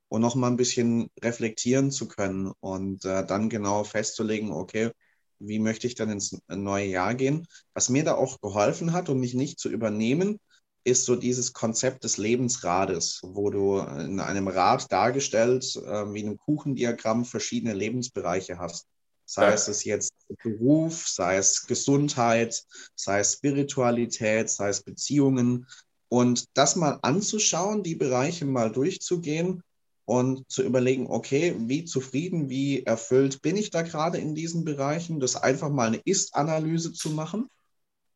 und 0.09 0.21
nochmal 0.21 0.51
ein 0.51 0.57
bisschen 0.57 1.11
reflektieren 1.23 1.91
zu 1.91 2.09
können 2.09 2.53
und 2.61 3.05
äh, 3.05 3.27
dann 3.27 3.49
genau 3.49 3.85
festzulegen, 3.85 4.53
okay, 4.53 4.91
wie 5.39 5.59
möchte 5.59 5.87
ich 5.87 5.95
dann 5.95 6.11
ins 6.11 6.39
neue 6.49 6.87
Jahr 6.87 7.15
gehen. 7.15 7.47
Was 7.75 7.89
mir 7.89 8.05
da 8.05 8.15
auch 8.15 8.41
geholfen 8.41 8.93
hat, 8.93 9.09
um 9.09 9.21
mich 9.21 9.35
nicht 9.35 9.59
zu 9.59 9.69
übernehmen, 9.71 10.39
ist 10.85 11.05
so 11.05 11.17
dieses 11.17 11.53
Konzept 11.53 12.05
des 12.05 12.17
Lebensrades, 12.17 13.21
wo 13.25 13.51
du 13.51 13.79
in 13.81 14.21
einem 14.21 14.49
Rad 14.49 14.91
dargestellt, 14.93 15.77
äh, 15.77 16.13
wie 16.13 16.21
in 16.21 16.29
einem 16.29 16.39
Kuchendiagramm, 16.39 17.25
verschiedene 17.25 17.75
Lebensbereiche 17.75 18.59
hast. 18.59 18.87
Sei 19.27 19.49
ja. 19.49 19.55
es 19.55 19.85
jetzt 19.85 20.15
Beruf, 20.43 21.09
sei 21.09 21.37
es 21.37 21.67
Gesundheit, 21.67 22.65
sei 22.95 23.21
es 23.21 23.35
Spiritualität, 23.35 24.49
sei 24.49 24.69
es 24.69 24.83
Beziehungen. 24.83 25.67
Und 26.09 26.47
das 26.55 26.77
mal 26.77 27.01
anzuschauen, 27.03 27.83
die 27.83 27.97
Bereiche 27.97 28.45
mal 28.45 28.71
durchzugehen 28.71 29.63
und 30.05 30.49
zu 30.49 30.63
überlegen, 30.63 31.09
okay, 31.09 31.57
wie 31.59 31.85
zufrieden, 31.85 32.49
wie 32.49 32.85
erfüllt 32.85 33.43
bin 33.43 33.57
ich 33.57 33.71
da 33.71 33.83
gerade 33.83 34.19
in 34.19 34.37
diesen 34.37 34.65
Bereichen, 34.65 35.19
das 35.19 35.35
einfach 35.35 35.69
mal 35.69 35.89
eine 35.89 36.01
Ist-Analyse 36.05 36.93
zu 36.93 37.11
machen 37.11 37.49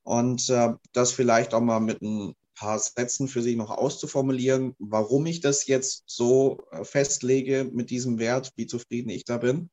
und 0.04 0.48
äh, 0.48 0.74
das 0.92 1.10
vielleicht 1.10 1.52
auch 1.52 1.60
mal 1.60 1.80
mit 1.80 2.00
ein 2.00 2.34
paar 2.54 2.78
Sätzen 2.78 3.26
für 3.26 3.42
sich 3.42 3.56
noch 3.56 3.70
auszuformulieren, 3.70 4.76
warum 4.78 5.26
ich 5.26 5.40
das 5.40 5.66
jetzt 5.66 6.04
so 6.06 6.62
äh, 6.70 6.84
festlege 6.84 7.68
mit 7.72 7.90
diesem 7.90 8.20
Wert, 8.20 8.52
wie 8.54 8.66
zufrieden 8.66 9.10
ich 9.10 9.24
da 9.24 9.38
bin. 9.38 9.70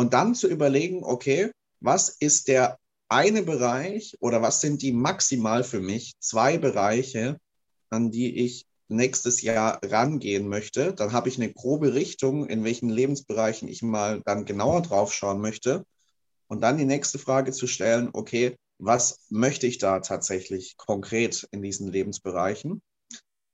Und 0.00 0.14
dann 0.14 0.34
zu 0.34 0.48
überlegen, 0.48 1.04
okay, 1.04 1.52
was 1.80 2.08
ist 2.08 2.48
der 2.48 2.78
eine 3.10 3.42
Bereich 3.42 4.16
oder 4.20 4.40
was 4.40 4.62
sind 4.62 4.80
die 4.80 4.92
maximal 4.92 5.62
für 5.62 5.80
mich 5.80 6.14
zwei 6.20 6.56
Bereiche, 6.56 7.38
an 7.90 8.10
die 8.10 8.34
ich 8.34 8.64
nächstes 8.88 9.42
Jahr 9.42 9.78
rangehen 9.84 10.48
möchte, 10.48 10.94
dann 10.94 11.12
habe 11.12 11.28
ich 11.28 11.36
eine 11.36 11.52
grobe 11.52 11.92
Richtung, 11.92 12.46
in 12.46 12.64
welchen 12.64 12.88
Lebensbereichen 12.88 13.68
ich 13.68 13.82
mal 13.82 14.22
dann 14.24 14.46
genauer 14.46 14.80
drauf 14.80 15.12
schauen 15.12 15.42
möchte. 15.42 15.84
Und 16.48 16.62
dann 16.62 16.78
die 16.78 16.86
nächste 16.86 17.18
Frage 17.18 17.52
zu 17.52 17.66
stellen, 17.66 18.08
okay, 18.14 18.56
was 18.78 19.26
möchte 19.28 19.66
ich 19.66 19.76
da 19.76 20.00
tatsächlich 20.00 20.78
konkret 20.78 21.46
in 21.50 21.60
diesen 21.60 21.88
Lebensbereichen? 21.88 22.80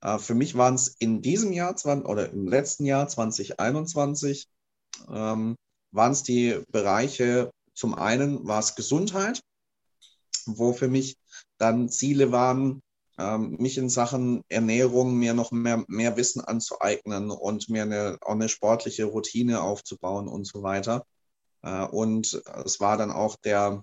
Äh, 0.00 0.20
für 0.20 0.36
mich 0.36 0.56
waren 0.56 0.76
es 0.76 0.94
in 1.00 1.22
diesem 1.22 1.52
Jahr 1.52 1.74
oder 2.04 2.30
im 2.30 2.46
letzten 2.46 2.84
Jahr 2.84 3.08
2021 3.08 4.46
ähm, 5.12 5.56
waren 5.96 6.12
es 6.12 6.22
die 6.22 6.62
Bereiche, 6.70 7.50
zum 7.74 7.94
einen 7.94 8.46
war 8.46 8.60
es 8.60 8.74
Gesundheit, 8.74 9.42
wo 10.46 10.72
für 10.72 10.88
mich 10.88 11.16
dann 11.58 11.88
Ziele 11.88 12.32
waren, 12.32 12.82
ähm, 13.18 13.56
mich 13.58 13.78
in 13.78 13.88
Sachen 13.88 14.44
Ernährung 14.48 15.14
mir 15.16 15.34
noch 15.34 15.50
mehr, 15.50 15.84
mehr 15.88 16.16
Wissen 16.16 16.42
anzueignen 16.42 17.30
und 17.30 17.68
mir 17.68 17.82
eine, 17.82 18.18
auch 18.20 18.32
eine 18.32 18.48
sportliche 18.48 19.04
Routine 19.04 19.62
aufzubauen 19.62 20.28
und 20.28 20.46
so 20.46 20.62
weiter. 20.62 21.04
Äh, 21.62 21.86
und 21.86 22.42
es 22.64 22.80
war 22.80 22.96
dann 22.96 23.10
auch 23.10 23.36
der 23.36 23.82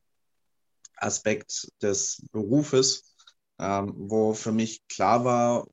Aspekt 0.98 1.70
des 1.82 2.24
Berufes, 2.32 3.15
ähm, 3.60 3.93
wo 3.98 4.34
für 4.34 4.51
mich 4.51 4.82
klar 4.88 5.25
war, 5.25 5.67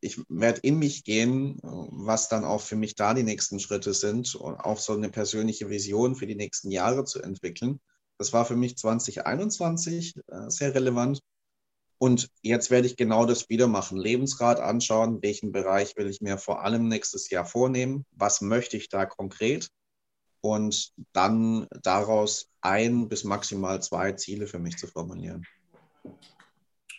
ich 0.00 0.20
werde 0.28 0.60
in 0.60 0.78
mich 0.78 1.04
gehen, 1.04 1.58
was 1.62 2.28
dann 2.28 2.44
auch 2.44 2.60
für 2.60 2.76
mich 2.76 2.94
da 2.94 3.14
die 3.14 3.22
nächsten 3.22 3.58
Schritte 3.58 3.94
sind 3.94 4.34
und 4.34 4.56
auch 4.56 4.78
so 4.78 4.92
eine 4.92 5.10
persönliche 5.10 5.68
Vision 5.68 6.14
für 6.14 6.26
die 6.26 6.36
nächsten 6.36 6.70
Jahre 6.70 7.04
zu 7.04 7.20
entwickeln. 7.20 7.80
Das 8.18 8.32
war 8.32 8.44
für 8.44 8.56
mich 8.56 8.76
2021 8.76 10.16
äh, 10.28 10.48
sehr 10.48 10.74
relevant. 10.74 11.20
Und 11.98 12.28
jetzt 12.42 12.70
werde 12.70 12.86
ich 12.86 12.96
genau 12.96 13.24
das 13.24 13.48
wieder 13.48 13.68
machen. 13.68 13.96
Lebensrat 13.96 14.60
anschauen, 14.60 15.22
welchen 15.22 15.52
Bereich 15.52 15.96
will 15.96 16.08
ich 16.08 16.20
mir 16.20 16.36
vor 16.38 16.62
allem 16.62 16.88
nächstes 16.88 17.30
Jahr 17.30 17.46
vornehmen, 17.46 18.04
was 18.12 18.42
möchte 18.42 18.76
ich 18.76 18.88
da 18.88 19.06
konkret 19.06 19.70
und 20.42 20.92
dann 21.12 21.66
daraus 21.82 22.48
ein 22.60 23.08
bis 23.08 23.24
maximal 23.24 23.82
zwei 23.82 24.12
Ziele 24.12 24.46
für 24.46 24.58
mich 24.58 24.76
zu 24.76 24.86
formulieren. 24.86 25.46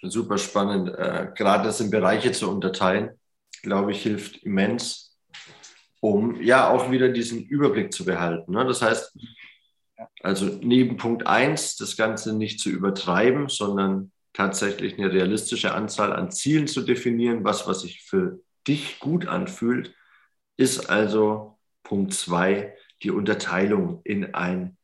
Super 0.04 0.38
spannend. 0.38 0.90
Äh, 0.90 1.32
gerade 1.36 1.66
das 1.66 1.80
in 1.80 1.90
Bereiche 1.90 2.32
zu 2.32 2.50
unterteilen, 2.50 3.12
glaube 3.64 3.92
ich, 3.92 4.04
hilft 4.04 4.44
immens, 4.44 5.18
um 6.00 6.42
ja 6.42 6.70
auch 6.70 6.92
wieder 6.92 7.10
diesen 7.10 7.44
Überblick 7.44 7.92
zu 7.92 8.06
behalten. 8.06 8.52
Ne? 8.52 8.66
Das 8.66 8.82
heißt, 8.82 9.18
also 10.22 10.46
neben 10.62 10.98
Punkt 10.98 11.26
1 11.26 11.78
das 11.78 11.98
Ganze 11.98 12.36
nicht 12.36 12.60
zu 12.60 12.70
übertreiben, 12.70 13.50
sondern 13.50 14.12
tatsächlich 14.34 14.98
eine 14.98 15.12
realistische 15.12 15.74
Anzahl 15.74 16.14
an 16.14 16.32
Zielen 16.32 16.68
zu 16.68 16.82
definieren, 16.82 17.44
was, 17.44 17.68
was 17.68 17.82
sich 17.82 18.04
für 18.04 18.40
dich 18.68 19.00
gut 19.00 19.28
anfühlt, 19.28 19.96
ist 20.58 20.90
also 20.90 21.58
Punkt 21.84 22.14
zwei 22.14 22.76
die 23.04 23.12
Unterteilung 23.12 24.02
in, 24.04 24.34
ein, 24.36 24.78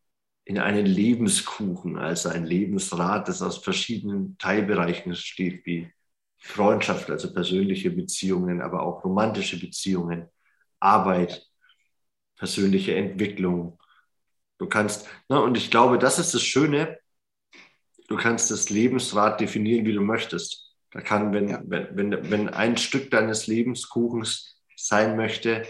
in 0.46 0.60
einen 0.60 0.86
Lebenskuchen, 0.86 1.98
also 1.98 2.30
ein 2.30 2.46
Lebensrad, 2.46 3.28
das 3.28 3.42
aus 3.42 3.58
verschiedenen 3.58 4.38
Teilbereichen 4.38 5.12
besteht, 5.12 5.66
wie 5.66 5.92
Freundschaft, 6.38 7.10
also 7.10 7.34
persönliche 7.34 7.90
Beziehungen, 7.90 8.62
aber 8.62 8.84
auch 8.84 9.04
romantische 9.06 9.58
Beziehungen, 9.60 10.28
Arbeit, 10.80 11.50
persönliche 12.36 12.96
Entwicklung. 12.96 13.80
Du 14.58 14.68
kannst, 14.68 15.08
ne, 15.30 15.42
und 15.42 15.56
ich 15.56 15.72
glaube, 15.72 15.98
das 15.98 16.20
ist 16.20 16.34
das 16.34 16.44
Schöne, 16.44 17.00
du 18.10 18.18
kannst 18.18 18.52
das 18.52 18.70
Lebensrad 18.70 19.40
definieren, 19.40 19.86
wie 19.86 19.94
du 19.94 20.02
möchtest. 20.02 20.76
Da 20.92 21.00
kann, 21.00 21.34
wenn, 21.34 21.48
ja. 21.48 21.62
wenn, 21.66 21.88
wenn, 21.96 22.32
wenn 22.32 22.50
ein 22.50 22.78
Stück 22.78 23.10
deines 23.10 23.48
Lebenskuchens 23.48 24.62
sein 24.76 25.16
möchte, 25.16 25.64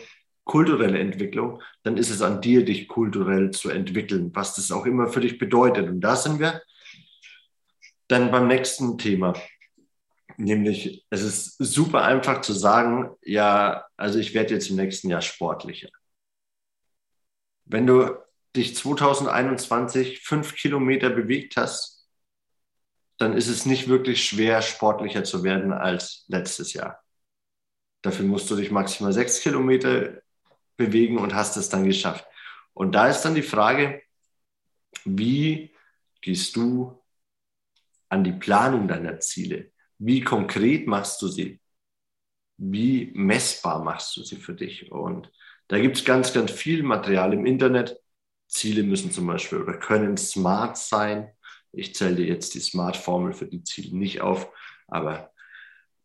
kulturelle 0.45 0.99
Entwicklung, 0.99 1.61
dann 1.83 1.97
ist 1.97 2.09
es 2.09 2.21
an 2.21 2.41
dir, 2.41 2.65
dich 2.65 2.87
kulturell 2.87 3.51
zu 3.51 3.69
entwickeln, 3.69 4.31
was 4.33 4.55
das 4.55 4.71
auch 4.71 4.85
immer 4.85 5.07
für 5.07 5.21
dich 5.21 5.37
bedeutet. 5.37 5.87
Und 5.87 6.01
da 6.01 6.15
sind 6.15 6.39
wir 6.39 6.61
dann 8.07 8.31
beim 8.31 8.47
nächsten 8.47 8.97
Thema. 8.97 9.33
Nämlich, 10.37 11.05
es 11.09 11.21
ist 11.21 11.57
super 11.57 12.03
einfach 12.03 12.41
zu 12.41 12.53
sagen, 12.53 13.11
ja, 13.21 13.85
also 13.97 14.19
ich 14.19 14.33
werde 14.33 14.53
jetzt 14.55 14.69
im 14.69 14.75
nächsten 14.75 15.09
Jahr 15.09 15.21
sportlicher. 15.21 15.89
Wenn 17.65 17.87
du 17.87 18.17
dich 18.55 18.75
2021 18.75 20.21
fünf 20.21 20.55
Kilometer 20.55 21.09
bewegt 21.09 21.55
hast, 21.55 22.07
dann 23.17 23.33
ist 23.33 23.47
es 23.47 23.65
nicht 23.65 23.87
wirklich 23.87 24.25
schwer, 24.25 24.61
sportlicher 24.61 25.23
zu 25.23 25.43
werden 25.43 25.71
als 25.71 26.25
letztes 26.27 26.73
Jahr. 26.73 27.01
Dafür 28.01 28.25
musst 28.25 28.49
du 28.51 28.55
dich 28.55 28.69
maximal 28.69 29.13
sechs 29.13 29.39
Kilometer 29.39 30.22
bewegen 30.77 31.17
und 31.17 31.33
hast 31.33 31.57
es 31.57 31.69
dann 31.69 31.85
geschafft. 31.85 32.25
Und 32.73 32.93
da 32.93 33.07
ist 33.07 33.21
dann 33.21 33.35
die 33.35 33.41
Frage, 33.41 34.01
wie 35.05 35.73
gehst 36.21 36.55
du 36.55 37.01
an 38.09 38.23
die 38.23 38.31
Planung 38.31 38.87
deiner 38.87 39.19
Ziele? 39.19 39.71
Wie 39.97 40.21
konkret 40.21 40.87
machst 40.87 41.21
du 41.21 41.27
sie? 41.27 41.59
Wie 42.57 43.11
messbar 43.13 43.83
machst 43.83 44.15
du 44.17 44.23
sie 44.23 44.37
für 44.37 44.53
dich? 44.53 44.91
Und 44.91 45.31
da 45.67 45.79
gibt 45.79 45.97
es 45.97 46.05
ganz, 46.05 46.33
ganz 46.33 46.51
viel 46.51 46.83
Material 46.83 47.33
im 47.33 47.45
Internet. 47.45 47.99
Ziele 48.47 48.83
müssen 48.83 49.11
zum 49.11 49.27
Beispiel 49.27 49.59
oder 49.59 49.77
können 49.77 50.17
smart 50.17 50.77
sein. 50.77 51.31
Ich 51.71 51.95
zähle 51.95 52.15
dir 52.15 52.27
jetzt 52.27 52.53
die 52.53 52.59
Smart-Formel 52.59 53.33
für 53.33 53.47
die 53.47 53.63
Ziele 53.63 53.97
nicht 53.97 54.21
auf, 54.21 54.51
aber 54.87 55.31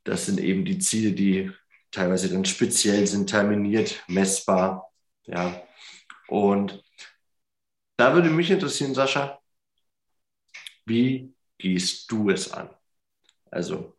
das 0.05 0.25
sind 0.25 0.41
eben 0.41 0.65
die 0.65 0.79
Ziele, 0.79 1.13
die 1.13 1.53
teilweise 1.91 2.31
dann 2.31 2.45
speziell 2.45 3.07
sind, 3.07 3.29
terminiert, 3.29 4.03
messbar. 4.09 4.93
Ja. 5.27 5.63
Und 6.29 6.83
da 7.97 8.15
würde 8.15 8.31
mich 8.31 8.51
interessieren, 8.51 8.95
Sascha, 8.95 9.41
wie 10.87 11.35
gehst 11.59 12.11
du 12.11 12.31
es 12.31 12.53
an? 12.53 12.71
Also, 13.51 13.97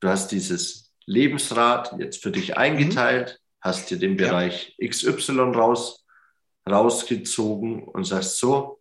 du 0.00 0.08
hast 0.08 0.28
dieses 0.28 0.92
Lebensrad 1.06 1.94
jetzt 1.98 2.22
für 2.22 2.30
dich 2.30 2.56
eingeteilt, 2.56 3.40
mhm. 3.40 3.58
hast 3.60 3.90
dir 3.90 3.98
den 3.98 4.16
Bereich 4.16 4.74
ja. 4.78 4.88
XY 4.88 5.52
raus, 5.54 6.06
rausgezogen 6.68 7.84
und 7.84 8.04
sagst 8.04 8.38
so, 8.38 8.80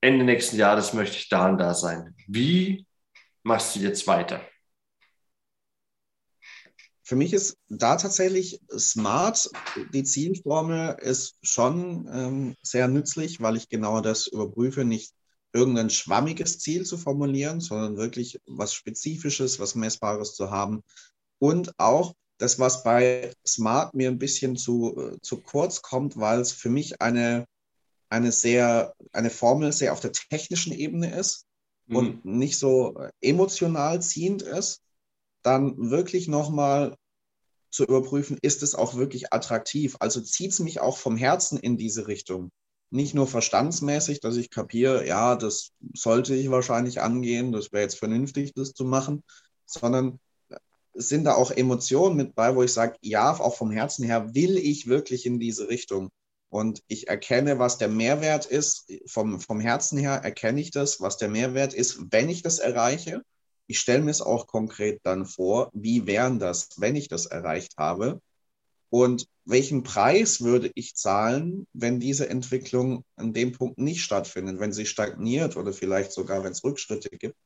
Ende 0.00 0.24
nächsten 0.24 0.56
Jahres 0.56 0.92
möchte 0.92 1.16
ich 1.16 1.28
da 1.30 1.48
und 1.48 1.56
da 1.58 1.72
sein. 1.72 2.14
Wie 2.26 2.86
machst 3.42 3.74
du 3.74 3.80
jetzt 3.80 4.06
weiter? 4.06 4.46
Für 7.04 7.16
mich 7.16 7.32
ist 7.32 7.56
da 7.68 7.96
tatsächlich 7.96 8.60
smart, 8.76 9.50
die 9.92 10.04
Zielformel 10.04 10.96
ist 11.00 11.36
schon 11.42 12.08
ähm, 12.12 12.54
sehr 12.62 12.88
nützlich, 12.88 13.40
weil 13.40 13.56
ich 13.56 13.68
genau 13.68 14.00
das 14.00 14.26
überprüfe, 14.26 14.84
nicht 14.84 15.12
irgendein 15.52 15.90
schwammiges 15.90 16.58
Ziel 16.58 16.84
zu 16.84 16.98
formulieren, 16.98 17.60
sondern 17.60 17.96
wirklich 17.96 18.40
was 18.46 18.74
Spezifisches, 18.74 19.60
was 19.60 19.74
Messbares 19.74 20.34
zu 20.34 20.50
haben. 20.50 20.82
Und 21.38 21.72
auch 21.78 22.14
das, 22.38 22.58
was 22.58 22.82
bei 22.82 23.32
Smart 23.46 23.94
mir 23.94 24.10
ein 24.10 24.18
bisschen 24.18 24.56
zu, 24.56 24.96
äh, 24.96 25.20
zu 25.20 25.40
kurz 25.42 25.82
kommt, 25.82 26.16
weil 26.16 26.40
es 26.40 26.52
für 26.52 26.70
mich 26.70 27.00
eine 27.00 27.46
eine 28.14 28.32
sehr, 28.32 28.94
eine 29.12 29.30
Formel 29.30 29.72
sehr 29.72 29.92
auf 29.92 30.00
der 30.00 30.12
technischen 30.12 30.72
Ebene 30.72 31.18
ist 31.18 31.46
mhm. 31.86 31.96
und 31.96 32.24
nicht 32.24 32.58
so 32.58 32.96
emotional 33.20 34.00
ziehend 34.00 34.42
ist, 34.42 34.82
dann 35.44 35.90
wirklich 35.90 36.28
nochmal 36.28 36.96
zu 37.70 37.84
überprüfen, 37.84 38.38
ist 38.42 38.62
es 38.62 38.74
auch 38.74 38.94
wirklich 38.96 39.32
attraktiv? 39.32 39.96
Also 40.00 40.20
zieht 40.20 40.52
es 40.52 40.60
mich 40.60 40.80
auch 40.80 40.98
vom 40.98 41.16
Herzen 41.16 41.58
in 41.58 41.76
diese 41.76 42.06
Richtung? 42.08 42.50
nicht 42.94 43.12
nur 43.12 43.26
verstandsmäßig, 43.26 44.20
dass 44.20 44.36
ich 44.36 44.50
kapiere, 44.50 45.04
ja, 45.06 45.34
das 45.34 45.72
sollte 45.94 46.34
ich 46.36 46.50
wahrscheinlich 46.50 47.00
angehen, 47.00 47.50
das 47.50 47.72
wäre 47.72 47.82
jetzt 47.82 47.98
vernünftig, 47.98 48.54
das 48.54 48.72
zu 48.72 48.84
machen, 48.84 49.24
sondern 49.66 50.20
sind 50.94 51.24
da 51.24 51.34
auch 51.34 51.50
Emotionen 51.50 52.16
mit 52.16 52.36
bei, 52.36 52.54
wo 52.54 52.62
ich 52.62 52.72
sage, 52.72 52.96
ja, 53.00 53.32
auch 53.32 53.56
vom 53.56 53.72
Herzen 53.72 54.04
her 54.04 54.32
will 54.34 54.56
ich 54.56 54.86
wirklich 54.86 55.26
in 55.26 55.40
diese 55.40 55.68
Richtung. 55.68 56.10
Und 56.50 56.84
ich 56.86 57.08
erkenne, 57.08 57.58
was 57.58 57.78
der 57.78 57.88
Mehrwert 57.88 58.46
ist. 58.46 58.88
Vom, 59.06 59.40
vom 59.40 59.58
Herzen 59.58 59.98
her 59.98 60.20
erkenne 60.22 60.60
ich 60.60 60.70
das, 60.70 61.00
was 61.00 61.16
der 61.16 61.28
Mehrwert 61.28 61.74
ist, 61.74 62.12
wenn 62.12 62.28
ich 62.28 62.42
das 62.42 62.60
erreiche. 62.60 63.22
Ich 63.66 63.78
stelle 63.78 64.02
mir 64.02 64.10
es 64.10 64.20
auch 64.20 64.46
konkret 64.46 65.00
dann 65.04 65.26
vor, 65.26 65.70
wie 65.72 66.06
wären 66.06 66.38
das, 66.38 66.68
wenn 66.76 66.96
ich 66.96 67.08
das 67.08 67.26
erreicht 67.26 67.76
habe. 67.78 68.20
Und 68.90 69.26
welchen 69.44 69.82
Preis 69.82 70.40
würde 70.40 70.70
ich 70.74 70.94
zahlen, 70.94 71.66
wenn 71.72 71.98
diese 71.98 72.28
Entwicklung 72.28 73.04
an 73.16 73.32
dem 73.32 73.52
Punkt 73.52 73.78
nicht 73.78 74.02
stattfindet, 74.02 74.60
wenn 74.60 74.72
sie 74.72 74.86
stagniert 74.86 75.56
oder 75.56 75.72
vielleicht 75.72 76.12
sogar, 76.12 76.44
wenn 76.44 76.52
es 76.52 76.62
Rückschritte 76.62 77.10
gibt. 77.10 77.36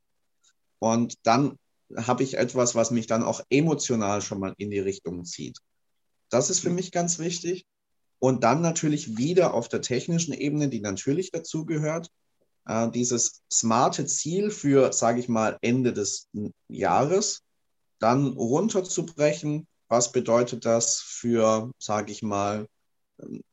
Und 0.79 1.15
dann 1.23 1.57
habe 1.97 2.23
ich 2.23 2.37
etwas, 2.37 2.75
was 2.75 2.91
mich 2.91 3.07
dann 3.07 3.23
auch 3.23 3.41
emotional 3.49 4.21
schon 4.21 4.41
mal 4.41 4.55
in 4.59 4.71
die 4.71 4.79
Richtung 4.79 5.25
zieht. 5.25 5.59
Das 6.29 6.51
ist 6.51 6.61
für 6.61 6.71
mich 6.71 6.93
ganz 6.93 7.19
wichtig. 7.19 7.65
Und 8.19 8.45
dann 8.45 8.61
natürlich 8.61 9.17
wieder 9.17 9.55
auf 9.55 9.69
der 9.69 9.81
technischen 9.81 10.35
Ebene, 10.35 10.69
die 10.69 10.81
natürlich 10.81 11.31
dazugehört, 11.31 12.11
äh, 12.69 12.91
dieses 12.91 13.43
smarte 13.51 14.07
Ziel 14.07 14.51
für, 14.51 14.93
sage 14.93 15.19
ich 15.21 15.29
mal, 15.29 15.59
Ende 15.63 15.93
des 15.93 16.29
Jahres 16.69 17.43
dann 17.99 18.29
runterzubrechen. 18.29 19.67
Was 19.89 20.13
bedeutet 20.13 20.65
das 20.65 21.01
für, 21.01 21.73
sage 21.79 22.13
ich 22.13 22.23
mal, 22.23 22.67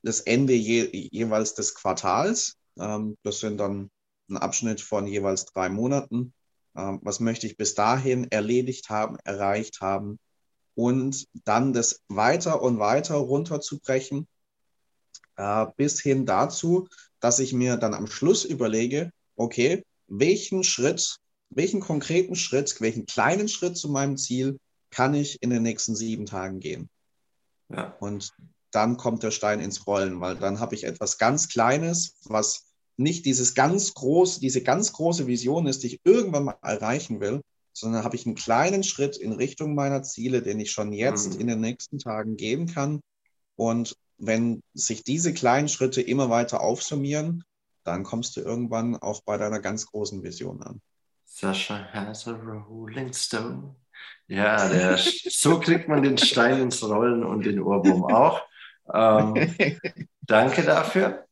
das 0.04 0.20
Ende 0.20 0.54
je, 0.54 1.10
jeweils 1.12 1.56
des 1.56 1.74
Quartals? 1.74 2.58
Ähm, 2.78 3.18
das 3.24 3.40
sind 3.40 3.58
dann 3.58 3.90
ein 4.30 4.38
Abschnitt 4.38 4.82
von 4.82 5.08
jeweils 5.08 5.46
drei 5.46 5.70
Monaten. 5.70 6.34
Ähm, 6.76 7.00
was 7.02 7.20
möchte 7.22 7.48
ich 7.48 7.58
bis 7.58 7.74
dahin 7.74 8.30
erledigt 8.32 8.90
haben, 8.90 9.18
erreicht 9.24 9.80
haben? 9.82 10.20
Und 10.76 11.26
dann 11.46 11.72
das 11.72 12.02
weiter 12.10 12.62
und 12.62 12.80
weiter 12.80 13.16
runterzubrechen, 13.16 14.28
äh, 15.38 15.66
bis 15.78 16.02
hin 16.02 16.26
dazu, 16.26 16.90
dass 17.26 17.40
ich 17.40 17.54
mir 17.54 17.78
dann 17.78 17.96
am 17.96 18.06
Schluss 18.06 18.46
überlege, 18.46 19.10
okay, 19.36 19.84
welchen 20.06 20.64
Schritt, 20.64 21.18
welchen 21.50 21.80
konkreten 21.80 22.36
Schritt, 22.36 22.80
welchen 22.82 23.08
kleinen 23.08 23.48
Schritt 23.48 23.78
zu 23.78 23.90
meinem 23.90 24.16
Ziel 24.16 24.60
kann 24.92 25.16
ich 25.16 25.42
in 25.42 25.50
den 25.50 25.64
nächsten 25.64 25.96
sieben 25.96 26.28
Tagen 26.28 26.60
gehen? 26.60 26.88
Ja. 27.70 27.96
Und 28.00 28.32
dann 28.70 28.98
kommt 28.98 29.24
der 29.24 29.32
Stein 29.32 29.60
ins 29.60 29.88
Rollen, 29.88 30.22
weil 30.22 30.36
dann 30.36 30.60
habe 30.60 30.76
ich 30.76 30.84
etwas 30.84 31.18
ganz 31.18 31.50
Kleines, 31.50 32.14
was 32.26 32.68
nicht 32.96 33.26
dieses 33.26 33.56
ganz 33.56 33.96
große, 33.96 34.40
diese 34.40 34.62
ganz 34.62 34.94
große 34.94 35.26
Vision 35.26 35.66
ist, 35.66 35.82
die 35.82 35.88
ich 35.88 36.02
irgendwann 36.04 36.44
mal 36.44 36.60
erreichen 36.62 37.22
will, 37.22 37.42
sondern 37.74 38.04
habe 38.04 38.18
ich 38.18 38.28
einen 38.28 38.36
kleinen 38.36 38.84
Schritt 38.84 39.18
in 39.18 39.32
Richtung 39.32 39.74
meiner 39.74 40.04
Ziele, 40.04 40.44
den 40.44 40.60
ich 40.60 40.70
schon 40.70 40.94
jetzt 40.94 41.34
mhm. 41.34 41.42
in 41.42 41.48
den 41.48 41.62
nächsten 41.62 41.98
Tagen 41.98 42.38
gehen 42.38 42.68
kann. 42.68 43.02
Und 43.56 43.98
wenn 44.18 44.62
sich 44.74 45.04
diese 45.04 45.34
kleinen 45.34 45.68
Schritte 45.68 46.02
immer 46.02 46.30
weiter 46.30 46.62
aufsummieren, 46.62 47.44
dann 47.84 48.04
kommst 48.04 48.36
du 48.36 48.42
irgendwann 48.42 48.96
auch 48.96 49.22
bei 49.24 49.38
deiner 49.38 49.60
ganz 49.60 49.86
großen 49.86 50.24
Vision 50.24 50.62
an. 50.64 50.82
Sascha 51.26 51.88
has 51.94 52.28
a 52.28 52.32
rolling 52.32 53.14
stone. 53.14 53.76
Ja, 54.28 54.70
der, 54.70 54.98
so 55.30 55.60
kriegt 55.60 55.88
man 55.88 56.02
den 56.02 56.18
Stein 56.18 56.62
ins 56.62 56.84
Rollen 56.84 57.24
und 57.24 57.46
den 57.46 57.62
Ohrwurm 57.62 58.06
auch. 58.06 58.42
Ähm, 58.94 59.56
danke 60.22 60.64
dafür. 60.64 61.26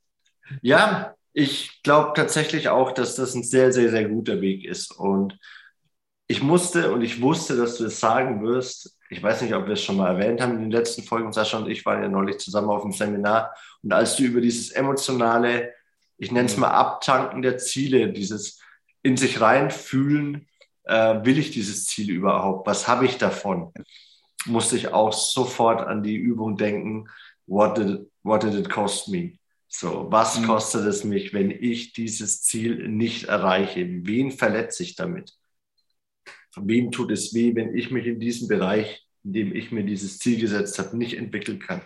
Ja, 0.61 1.15
ich 1.33 1.81
glaube 1.83 2.13
tatsächlich 2.15 2.69
auch, 2.69 2.91
dass 2.91 3.15
das 3.15 3.33
ein 3.33 3.43
sehr, 3.43 3.71
sehr, 3.71 3.89
sehr 3.89 4.07
guter 4.07 4.41
Weg 4.41 4.65
ist. 4.65 4.91
Und 4.91 5.39
ich 6.27 6.43
musste 6.43 6.91
und 6.91 7.01
ich 7.01 7.21
wusste, 7.21 7.57
dass 7.57 7.77
du 7.77 7.85
es 7.85 7.99
sagen 7.99 8.43
wirst. 8.43 8.97
Ich 9.13 9.21
weiß 9.21 9.43
nicht, 9.43 9.53
ob 9.53 9.67
wir 9.67 9.73
es 9.73 9.83
schon 9.83 9.97
mal 9.97 10.15
erwähnt 10.15 10.41
haben 10.41 10.55
in 10.55 10.61
den 10.63 10.71
letzten 10.71 11.03
Folgen. 11.03 11.31
Sascha 11.31 11.59
und 11.59 11.69
ich 11.69 11.85
waren 11.85 12.01
ja 12.01 12.09
neulich 12.09 12.39
zusammen 12.39 12.69
auf 12.69 12.81
dem 12.81 12.91
Seminar. 12.91 13.53
Und 13.83 13.93
als 13.93 14.15
du 14.15 14.23
über 14.23 14.41
dieses 14.41 14.71
emotionale, 14.71 15.71
ich 16.17 16.31
nenne 16.31 16.47
es 16.47 16.57
mal 16.57 16.71
Abtanken 16.71 17.43
der 17.43 17.59
Ziele, 17.59 18.11
dieses 18.11 18.59
in 19.03 19.15
sich 19.15 19.39
reinfühlen, 19.39 20.47
äh, 20.85 21.23
will 21.23 21.37
ich 21.37 21.51
dieses 21.51 21.85
Ziel 21.85 22.09
überhaupt? 22.09 22.65
Was 22.65 22.87
habe 22.87 23.05
ich 23.05 23.19
davon? 23.19 23.71
Musste 24.47 24.77
ich 24.77 24.87
auch 24.87 25.13
sofort 25.13 25.85
an 25.85 26.01
die 26.01 26.15
Übung 26.15 26.57
denken. 26.57 27.07
What 27.45 27.77
did, 27.77 28.09
what 28.23 28.41
did 28.41 28.55
it 28.55 28.69
cost 28.69 29.09
me? 29.09 29.33
So, 29.67 30.07
was 30.09 30.39
mhm. 30.39 30.47
kostet 30.47 30.87
es 30.87 31.03
mich, 31.03 31.33
wenn 31.33 31.51
ich 31.51 31.93
dieses 31.93 32.41
Ziel 32.41 32.87
nicht 32.87 33.25
erreiche? 33.25 33.85
Wen 33.87 34.31
verletze 34.31 34.81
ich 34.81 34.95
damit? 34.95 35.33
Wem 36.55 36.91
tut 36.91 37.11
es 37.11 37.33
weh, 37.33 37.55
wenn 37.55 37.75
ich 37.75 37.91
mich 37.91 38.05
in 38.05 38.19
diesem 38.19 38.47
Bereich, 38.47 39.05
in 39.23 39.33
dem 39.33 39.55
ich 39.55 39.71
mir 39.71 39.83
dieses 39.83 40.19
Ziel 40.19 40.39
gesetzt 40.39 40.77
habe, 40.79 40.97
nicht 40.97 41.17
entwickeln 41.17 41.59
kann? 41.59 41.81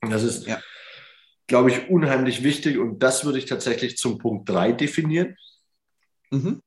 Und 0.00 0.10
das 0.10 0.22
ist, 0.22 0.46
ja. 0.46 0.60
glaube 1.46 1.70
ich, 1.70 1.88
unheimlich 1.88 2.42
wichtig 2.42 2.78
und 2.78 3.00
das 3.00 3.24
würde 3.24 3.38
ich 3.38 3.46
tatsächlich 3.46 3.96
zum 3.96 4.18
Punkt 4.18 4.48
3 4.48 4.72
definieren. 4.72 5.36
Mhm. 6.30 6.60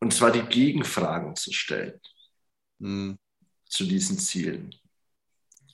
Und 0.00 0.14
zwar 0.14 0.30
die 0.30 0.42
Gegenfragen 0.42 1.36
zu 1.36 1.52
stellen 1.52 2.00
mhm. 2.78 3.18
zu 3.66 3.84
diesen 3.84 4.18
Zielen. 4.18 4.74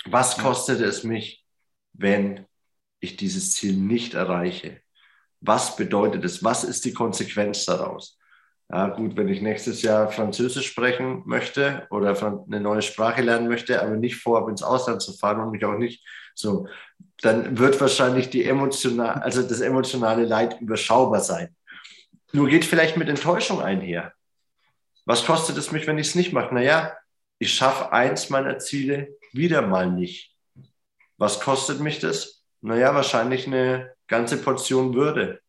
Was 0.07 0.39
kostet 0.39 0.81
es 0.81 1.05
mich, 1.05 1.45
wenn 1.93 2.47
ich 3.01 3.17
dieses 3.17 3.53
Ziel 3.53 3.75
nicht 3.75 4.15
erreiche? 4.15 4.83
Was 5.41 5.77
bedeutet 5.77 6.25
es? 6.25 6.43
Was 6.43 6.65
ist 6.65 6.85
die 6.85 6.95
Konsequenz 6.95 7.65
daraus? 7.65 8.19
Ja, 8.71 8.89
gut, 8.89 9.17
wenn 9.17 9.29
ich 9.29 9.43
nächstes 9.43 9.83
Jahr 9.83 10.11
Französisch 10.11 10.67
sprechen 10.67 11.23
möchte 11.27 11.87
oder 11.91 12.17
eine 12.47 12.61
neue 12.61 12.83
Sprache 12.83 13.23
lernen 13.23 13.49
möchte, 13.49 13.81
aber 13.83 13.97
nicht 13.97 14.17
vorhabe, 14.17 14.51
ins 14.51 14.63
Ausland 14.63 15.03
zu 15.03 15.13
fahren 15.13 15.41
und 15.41 15.51
mich 15.51 15.65
auch 15.65 15.77
nicht 15.77 16.05
so, 16.35 16.67
dann 17.21 17.59
wird 17.59 17.81
wahrscheinlich 17.81 18.31
die 18.31 18.45
emotional, 18.45 19.23
also 19.23 19.43
das 19.43 19.61
emotionale 19.61 20.25
Leid 20.25 20.61
überschaubar 20.61 21.21
sein. 21.21 21.55
Nur 22.33 22.49
geht 22.49 22.65
vielleicht 22.65 22.97
mit 22.97 23.09
Enttäuschung 23.09 23.61
einher. 23.61 24.13
Was 25.05 25.25
kostet 25.25 25.57
es 25.59 25.71
mich, 25.71 25.87
wenn 25.87 25.99
ich 25.99 26.09
es 26.09 26.15
nicht 26.15 26.33
mache? 26.33 26.55
Naja, 26.55 26.97
ich 27.39 27.53
schaffe 27.53 27.93
eins 27.93 28.31
meiner 28.31 28.59
Ziele 28.59 29.17
wieder 29.33 29.63
mal 29.63 29.91
nicht. 29.91 30.35
Was 31.19 31.41
kostet 31.41 31.81
mich 31.81 32.01
das? 32.01 32.43
Naja, 32.61 32.95
wahrscheinlich 32.95 33.47
eine 33.47 33.93
ganze 34.09 34.39
Portion 34.39 34.95
Würde, 34.95 35.41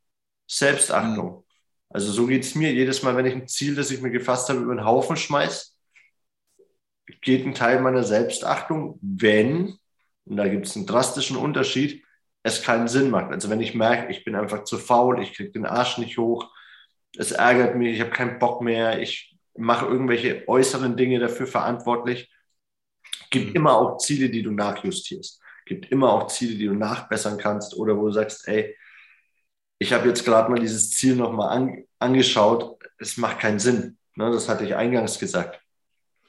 Selbstachtung. 0.47 1.37
Mhm. 1.37 1.44
Also 1.89 2.11
so 2.11 2.27
geht 2.27 2.43
es 2.43 2.55
mir. 2.55 2.71
Jedes 2.73 3.03
Mal, 3.03 3.15
wenn 3.15 3.25
ich 3.25 3.33
ein 3.33 3.47
Ziel, 3.47 3.75
das 3.75 3.91
ich 3.91 4.01
mir 4.01 4.11
gefasst 4.11 4.49
habe, 4.49 4.59
über 4.59 4.75
den 4.75 4.85
Haufen 4.85 5.17
schmeiße, 5.17 5.71
geht 7.21 7.45
ein 7.45 7.53
Teil 7.53 7.81
meiner 7.81 8.03
Selbstachtung, 8.03 8.99
wenn, 9.01 9.77
und 10.25 10.37
da 10.37 10.47
gibt 10.47 10.65
es 10.65 10.75
einen 10.75 10.87
drastischen 10.87 11.37
Unterschied, 11.37 12.03
es 12.43 12.61
keinen 12.61 12.87
Sinn 12.87 13.09
macht. 13.09 13.31
Also 13.31 13.49
wenn 13.49 13.61
ich 13.61 13.75
merke, 13.75 14.11
ich 14.11 14.23
bin 14.23 14.35
einfach 14.35 14.63
zu 14.63 14.77
faul, 14.77 15.21
ich 15.21 15.33
kriege 15.33 15.51
den 15.51 15.65
Arsch 15.65 15.97
nicht 15.97 16.17
hoch, 16.17 16.51
es 17.17 17.31
ärgert 17.31 17.75
mich, 17.75 17.95
ich 17.95 18.01
habe 18.01 18.11
keinen 18.11 18.39
Bock 18.39 18.61
mehr, 18.61 19.01
ich 19.01 19.37
mache 19.57 19.85
irgendwelche 19.85 20.47
äußeren 20.47 20.97
Dinge 20.97 21.19
dafür 21.19 21.47
verantwortlich. 21.47 22.31
Gibt 23.29 23.49
mhm. 23.49 23.55
immer 23.55 23.77
auch 23.77 23.97
Ziele, 23.97 24.29
die 24.29 24.43
du 24.43 24.51
nachjustierst 24.51 25.41
gibt 25.65 25.91
immer 25.91 26.13
auch 26.13 26.27
Ziele, 26.27 26.55
die 26.55 26.67
du 26.67 26.73
nachbessern 26.73 27.37
kannst 27.37 27.75
oder 27.75 27.97
wo 27.97 28.05
du 28.05 28.11
sagst, 28.11 28.47
ey, 28.47 28.75
ich 29.77 29.93
habe 29.93 30.07
jetzt 30.07 30.25
gerade 30.25 30.49
mal 30.49 30.59
dieses 30.59 30.91
Ziel 30.91 31.15
nochmal 31.15 31.49
an, 31.49 31.83
angeschaut, 31.99 32.79
es 32.97 33.17
macht 33.17 33.39
keinen 33.39 33.59
Sinn. 33.59 33.97
Ne, 34.15 34.31
das 34.31 34.47
hatte 34.47 34.63
ich 34.63 34.75
eingangs 34.75 35.19
gesagt. 35.19 35.61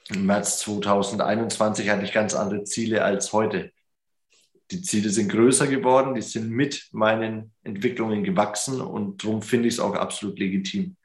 Im 0.09 0.25
März 0.25 0.59
2021 0.59 1.89
hatte 1.89 2.03
ich 2.03 2.13
ganz 2.13 2.33
andere 2.33 2.63
Ziele 2.63 3.03
als 3.03 3.33
heute. 3.33 3.71
Die 4.71 4.81
Ziele 4.81 5.09
sind 5.09 5.29
größer 5.29 5.67
geworden, 5.67 6.13
die 6.13 6.21
sind 6.21 6.49
mit 6.49 6.89
meinen 6.91 7.53
Entwicklungen 7.63 8.25
gewachsen 8.25 8.81
und 8.81 9.23
darum 9.23 9.41
finde 9.41 9.69
ich 9.69 9.75
es 9.75 9.79
auch 9.79 9.95
absolut 9.95 10.39
legitim. 10.39 10.97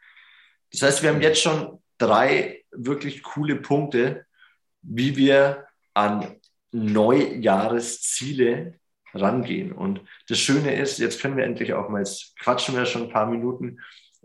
Das 0.72 0.82
heißt, 0.82 1.02
wir 1.02 1.10
haben 1.10 1.20
jetzt 1.20 1.40
schon 1.40 1.80
drei 1.98 2.64
wirklich 2.72 3.22
coole 3.22 3.56
Punkte, 3.56 4.26
wie 4.82 5.16
wir 5.16 5.66
an 5.94 6.40
Neujahresziele 6.72 8.80
rangehen. 9.14 9.72
Und 9.72 10.00
das 10.28 10.38
Schöne 10.38 10.74
ist, 10.74 10.98
jetzt 10.98 11.20
können 11.20 11.36
wir 11.36 11.44
endlich 11.44 11.74
auch 11.74 11.88
mal, 11.88 12.00
jetzt 12.00 12.36
quatschen 12.38 12.74
wir 12.76 12.86
schon 12.86 13.04
ein 13.04 13.12
paar 13.12 13.26
Minuten, 13.26 13.80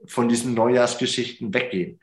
von 0.05 0.29
diesen 0.29 0.53
Neujahrsgeschichten 0.53 1.53
weggehen. 1.53 1.99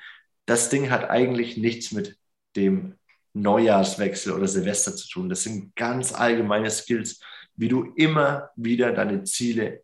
Das 0.46 0.68
Ding 0.68 0.90
hat 0.90 1.10
eigentlich 1.10 1.56
nichts 1.56 1.92
mit 1.92 2.18
dem 2.56 2.96
Neujahrswechsel 3.32 4.32
oder 4.32 4.46
Silvester 4.46 4.94
zu 4.94 5.08
tun. 5.08 5.28
Das 5.28 5.42
sind 5.42 5.74
ganz 5.76 6.12
allgemeine 6.12 6.70
Skills, 6.70 7.20
wie 7.56 7.68
du 7.68 7.92
immer 7.96 8.50
wieder 8.56 8.92
deine 8.92 9.24
Ziele 9.24 9.82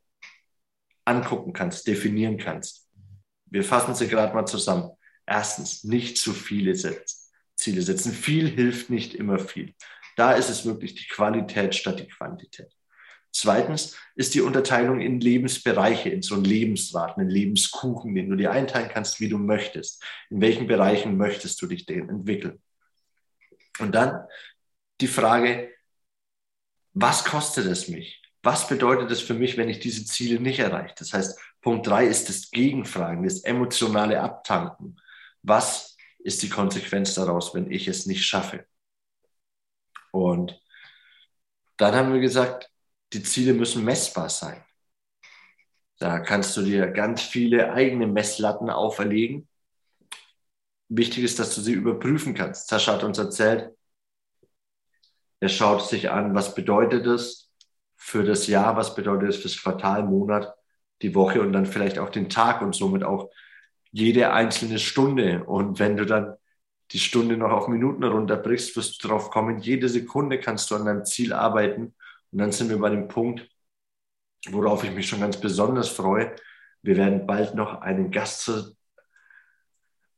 angucken 1.04 1.52
kannst, 1.52 1.86
definieren 1.86 2.36
kannst. 2.36 2.88
Wir 3.46 3.64
fassen 3.64 3.94
sie 3.94 4.08
gerade 4.08 4.34
mal 4.34 4.46
zusammen. 4.46 4.90
Erstens, 5.26 5.84
nicht 5.84 6.18
zu 6.18 6.32
viele 6.32 6.74
Ziele 6.74 7.82
setzen. 7.82 8.12
Viel 8.12 8.48
hilft 8.48 8.90
nicht 8.90 9.14
immer 9.14 9.38
viel. 9.38 9.74
Da 10.16 10.32
ist 10.32 10.50
es 10.50 10.64
wirklich 10.64 10.94
die 10.94 11.06
Qualität 11.06 11.74
statt 11.74 12.00
die 12.00 12.08
Quantität. 12.08 12.72
Zweitens 13.32 13.96
ist 14.16 14.34
die 14.34 14.40
Unterteilung 14.40 15.00
in 15.00 15.20
Lebensbereiche, 15.20 16.08
in 16.08 16.22
so 16.22 16.34
einen 16.34 16.44
Lebensrat, 16.44 17.16
einen 17.16 17.30
Lebenskuchen, 17.30 18.14
den 18.14 18.28
du 18.28 18.36
dir 18.36 18.50
einteilen 18.50 18.90
kannst, 18.92 19.20
wie 19.20 19.28
du 19.28 19.38
möchtest. 19.38 20.02
In 20.30 20.40
welchen 20.40 20.66
Bereichen 20.66 21.16
möchtest 21.16 21.62
du 21.62 21.66
dich 21.66 21.86
denn 21.86 22.08
entwickeln? 22.08 22.60
Und 23.78 23.94
dann 23.94 24.26
die 25.00 25.06
Frage, 25.06 25.72
was 26.92 27.24
kostet 27.24 27.66
es 27.66 27.88
mich? 27.88 28.20
Was 28.42 28.68
bedeutet 28.68 29.10
es 29.10 29.20
für 29.20 29.34
mich, 29.34 29.56
wenn 29.56 29.68
ich 29.68 29.80
diese 29.80 30.04
Ziele 30.04 30.40
nicht 30.40 30.58
erreiche? 30.58 30.94
Das 30.98 31.12
heißt, 31.12 31.38
Punkt 31.60 31.86
drei 31.86 32.06
ist 32.06 32.28
das 32.28 32.50
Gegenfragen, 32.50 33.22
das 33.24 33.44
emotionale 33.44 34.20
Abtanken. 34.20 35.00
Was 35.42 35.96
ist 36.18 36.42
die 36.42 36.48
Konsequenz 36.48 37.14
daraus, 37.14 37.54
wenn 37.54 37.70
ich 37.70 37.86
es 37.86 38.06
nicht 38.06 38.24
schaffe? 38.24 38.66
Und 40.10 40.60
dann 41.76 41.94
haben 41.94 42.12
wir 42.12 42.20
gesagt, 42.20 42.70
die 43.12 43.22
Ziele 43.22 43.54
müssen 43.54 43.84
messbar 43.84 44.28
sein. 44.28 44.62
Da 45.98 46.18
kannst 46.20 46.56
du 46.56 46.62
dir 46.62 46.86
ganz 46.88 47.22
viele 47.22 47.72
eigene 47.72 48.06
Messlatten 48.06 48.70
auferlegen. 48.70 49.48
Wichtig 50.88 51.24
ist, 51.24 51.38
dass 51.38 51.54
du 51.54 51.60
sie 51.60 51.74
überprüfen 51.74 52.34
kannst. 52.34 52.68
Sascha 52.68 52.94
hat 52.94 53.04
uns 53.04 53.18
erzählt, 53.18 53.70
er 55.40 55.48
schaut 55.48 55.86
sich 55.86 56.10
an, 56.10 56.34
was 56.34 56.54
bedeutet 56.54 57.06
es 57.06 57.50
für 57.96 58.24
das 58.24 58.46
Jahr, 58.46 58.76
was 58.76 58.94
bedeutet 58.94 59.30
es 59.30 59.36
fürs 59.36 59.62
Quartal, 59.62 60.04
Monat, 60.04 60.54
die 61.02 61.14
Woche 61.14 61.40
und 61.40 61.52
dann 61.52 61.66
vielleicht 61.66 61.98
auch 61.98 62.10
den 62.10 62.28
Tag 62.28 62.62
und 62.62 62.74
somit 62.74 63.04
auch 63.04 63.30
jede 63.90 64.32
einzelne 64.32 64.78
Stunde. 64.78 65.44
Und 65.44 65.78
wenn 65.78 65.96
du 65.96 66.06
dann 66.06 66.34
die 66.92 66.98
Stunde 66.98 67.36
noch 67.36 67.50
auf 67.50 67.68
Minuten 67.68 68.04
runterbrichst, 68.04 68.76
wirst 68.76 69.02
du 69.02 69.08
darauf 69.08 69.30
kommen, 69.30 69.58
jede 69.58 69.88
Sekunde 69.88 70.40
kannst 70.40 70.70
du 70.70 70.76
an 70.76 70.86
deinem 70.86 71.04
Ziel 71.04 71.32
arbeiten. 71.32 71.94
Und 72.32 72.38
dann 72.38 72.52
sind 72.52 72.70
wir 72.70 72.78
bei 72.78 72.90
dem 72.90 73.08
Punkt, 73.08 73.48
worauf 74.48 74.84
ich 74.84 74.92
mich 74.92 75.08
schon 75.08 75.20
ganz 75.20 75.38
besonders 75.38 75.88
freue. 75.88 76.34
Wir 76.82 76.96
werden 76.96 77.26
bald 77.26 77.54
noch 77.54 77.80
einen 77.80 78.10
Gast, 78.10 78.50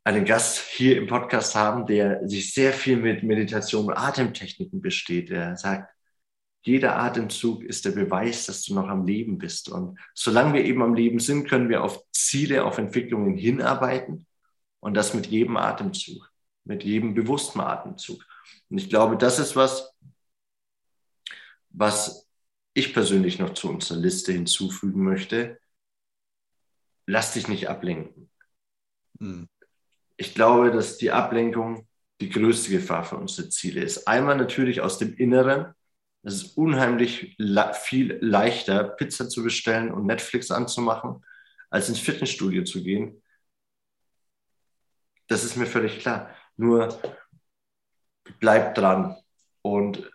einen 0.04 0.24
Gast 0.24 0.58
hier 0.58 0.96
im 0.96 1.06
Podcast 1.06 1.54
haben, 1.54 1.86
der 1.86 2.26
sich 2.28 2.52
sehr 2.54 2.72
viel 2.72 2.96
mit 2.96 3.22
Meditation 3.22 3.86
und 3.86 3.94
Atemtechniken 3.94 4.80
besteht. 4.80 5.30
Er 5.30 5.56
sagt, 5.56 5.92
jeder 6.64 6.96
Atemzug 6.96 7.64
ist 7.64 7.84
der 7.84 7.90
Beweis, 7.90 8.46
dass 8.46 8.62
du 8.62 8.74
noch 8.74 8.88
am 8.88 9.04
Leben 9.04 9.38
bist. 9.38 9.68
Und 9.68 9.98
solange 10.14 10.54
wir 10.54 10.64
eben 10.64 10.82
am 10.82 10.94
Leben 10.94 11.18
sind, 11.18 11.48
können 11.48 11.68
wir 11.68 11.82
auf 11.82 12.00
Ziele, 12.12 12.64
auf 12.64 12.78
Entwicklungen 12.78 13.36
hinarbeiten 13.36 14.26
und 14.78 14.94
das 14.94 15.14
mit 15.14 15.26
jedem 15.26 15.56
Atemzug, 15.56 16.30
mit 16.64 16.84
jedem 16.84 17.14
bewussten 17.14 17.60
Atemzug. 17.60 18.24
Und 18.70 18.78
ich 18.78 18.88
glaube, 18.88 19.16
das 19.16 19.40
ist 19.40 19.56
was, 19.56 19.92
was 21.72 22.28
ich 22.74 22.94
persönlich 22.94 23.38
noch 23.38 23.54
zu 23.54 23.68
unserer 23.68 23.98
Liste 23.98 24.32
hinzufügen 24.32 25.02
möchte. 25.02 25.58
Lass 27.06 27.34
dich 27.34 27.48
nicht 27.48 27.68
ablenken. 27.68 28.30
Hm. 29.18 29.48
Ich 30.16 30.34
glaube, 30.34 30.70
dass 30.70 30.98
die 30.98 31.10
Ablenkung 31.10 31.88
die 32.20 32.30
größte 32.30 32.70
Gefahr 32.70 33.04
für 33.04 33.16
unsere 33.16 33.48
Ziele 33.48 33.82
ist. 33.82 34.06
Einmal 34.06 34.36
natürlich 34.36 34.80
aus 34.80 34.98
dem 34.98 35.14
Inneren, 35.16 35.74
es 36.22 36.34
ist 36.34 36.56
unheimlich 36.56 37.36
viel 37.82 38.18
leichter, 38.20 38.84
Pizza 38.84 39.28
zu 39.28 39.42
bestellen 39.42 39.90
und 39.90 40.06
Netflix 40.06 40.52
anzumachen, 40.52 41.24
als 41.68 41.88
ins 41.88 41.98
Fitnessstudio 41.98 42.62
zu 42.62 42.84
gehen. 42.84 43.20
Das 45.26 45.42
ist 45.42 45.56
mir 45.56 45.66
völlig 45.66 45.98
klar. 45.98 46.30
Nur 46.56 47.00
bleib 48.38 48.76
dran 48.76 49.16
und 49.62 50.08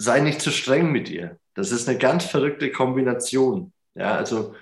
sei 0.00 0.20
nicht 0.20 0.40
zu 0.40 0.50
streng 0.50 0.90
mit 0.90 1.10
ihr. 1.10 1.38
Das 1.54 1.72
ist 1.72 1.88
eine 1.88 1.98
ganz 1.98 2.24
verrückte 2.24 2.72
Kombination. 2.72 3.72
Ja, 3.94 4.14
also 4.14 4.54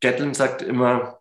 Gatlin 0.00 0.32
sagt 0.32 0.62
immer, 0.62 1.20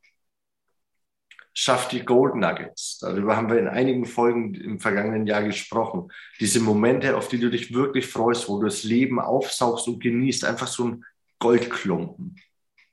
schafft 1.53 1.91
die 1.91 2.05
Gold 2.05 2.35
Nuggets. 2.35 2.99
Darüber 2.99 3.35
haben 3.35 3.49
wir 3.49 3.59
in 3.59 3.67
einigen 3.67 4.05
Folgen 4.05 4.55
im 4.55 4.79
vergangenen 4.79 5.27
Jahr 5.27 5.43
gesprochen. 5.43 6.09
Diese 6.39 6.61
Momente, 6.61 7.17
auf 7.17 7.27
die 7.27 7.39
du 7.39 7.49
dich 7.49 7.73
wirklich 7.73 8.07
freust, 8.07 8.47
wo 8.47 8.59
du 8.59 8.67
das 8.67 8.83
Leben 8.83 9.19
aufsaugst 9.19 9.89
und 9.89 10.01
genießt, 10.01 10.45
einfach 10.45 10.67
so 10.67 10.85
ein 10.85 11.05
Goldklumpen, 11.39 12.37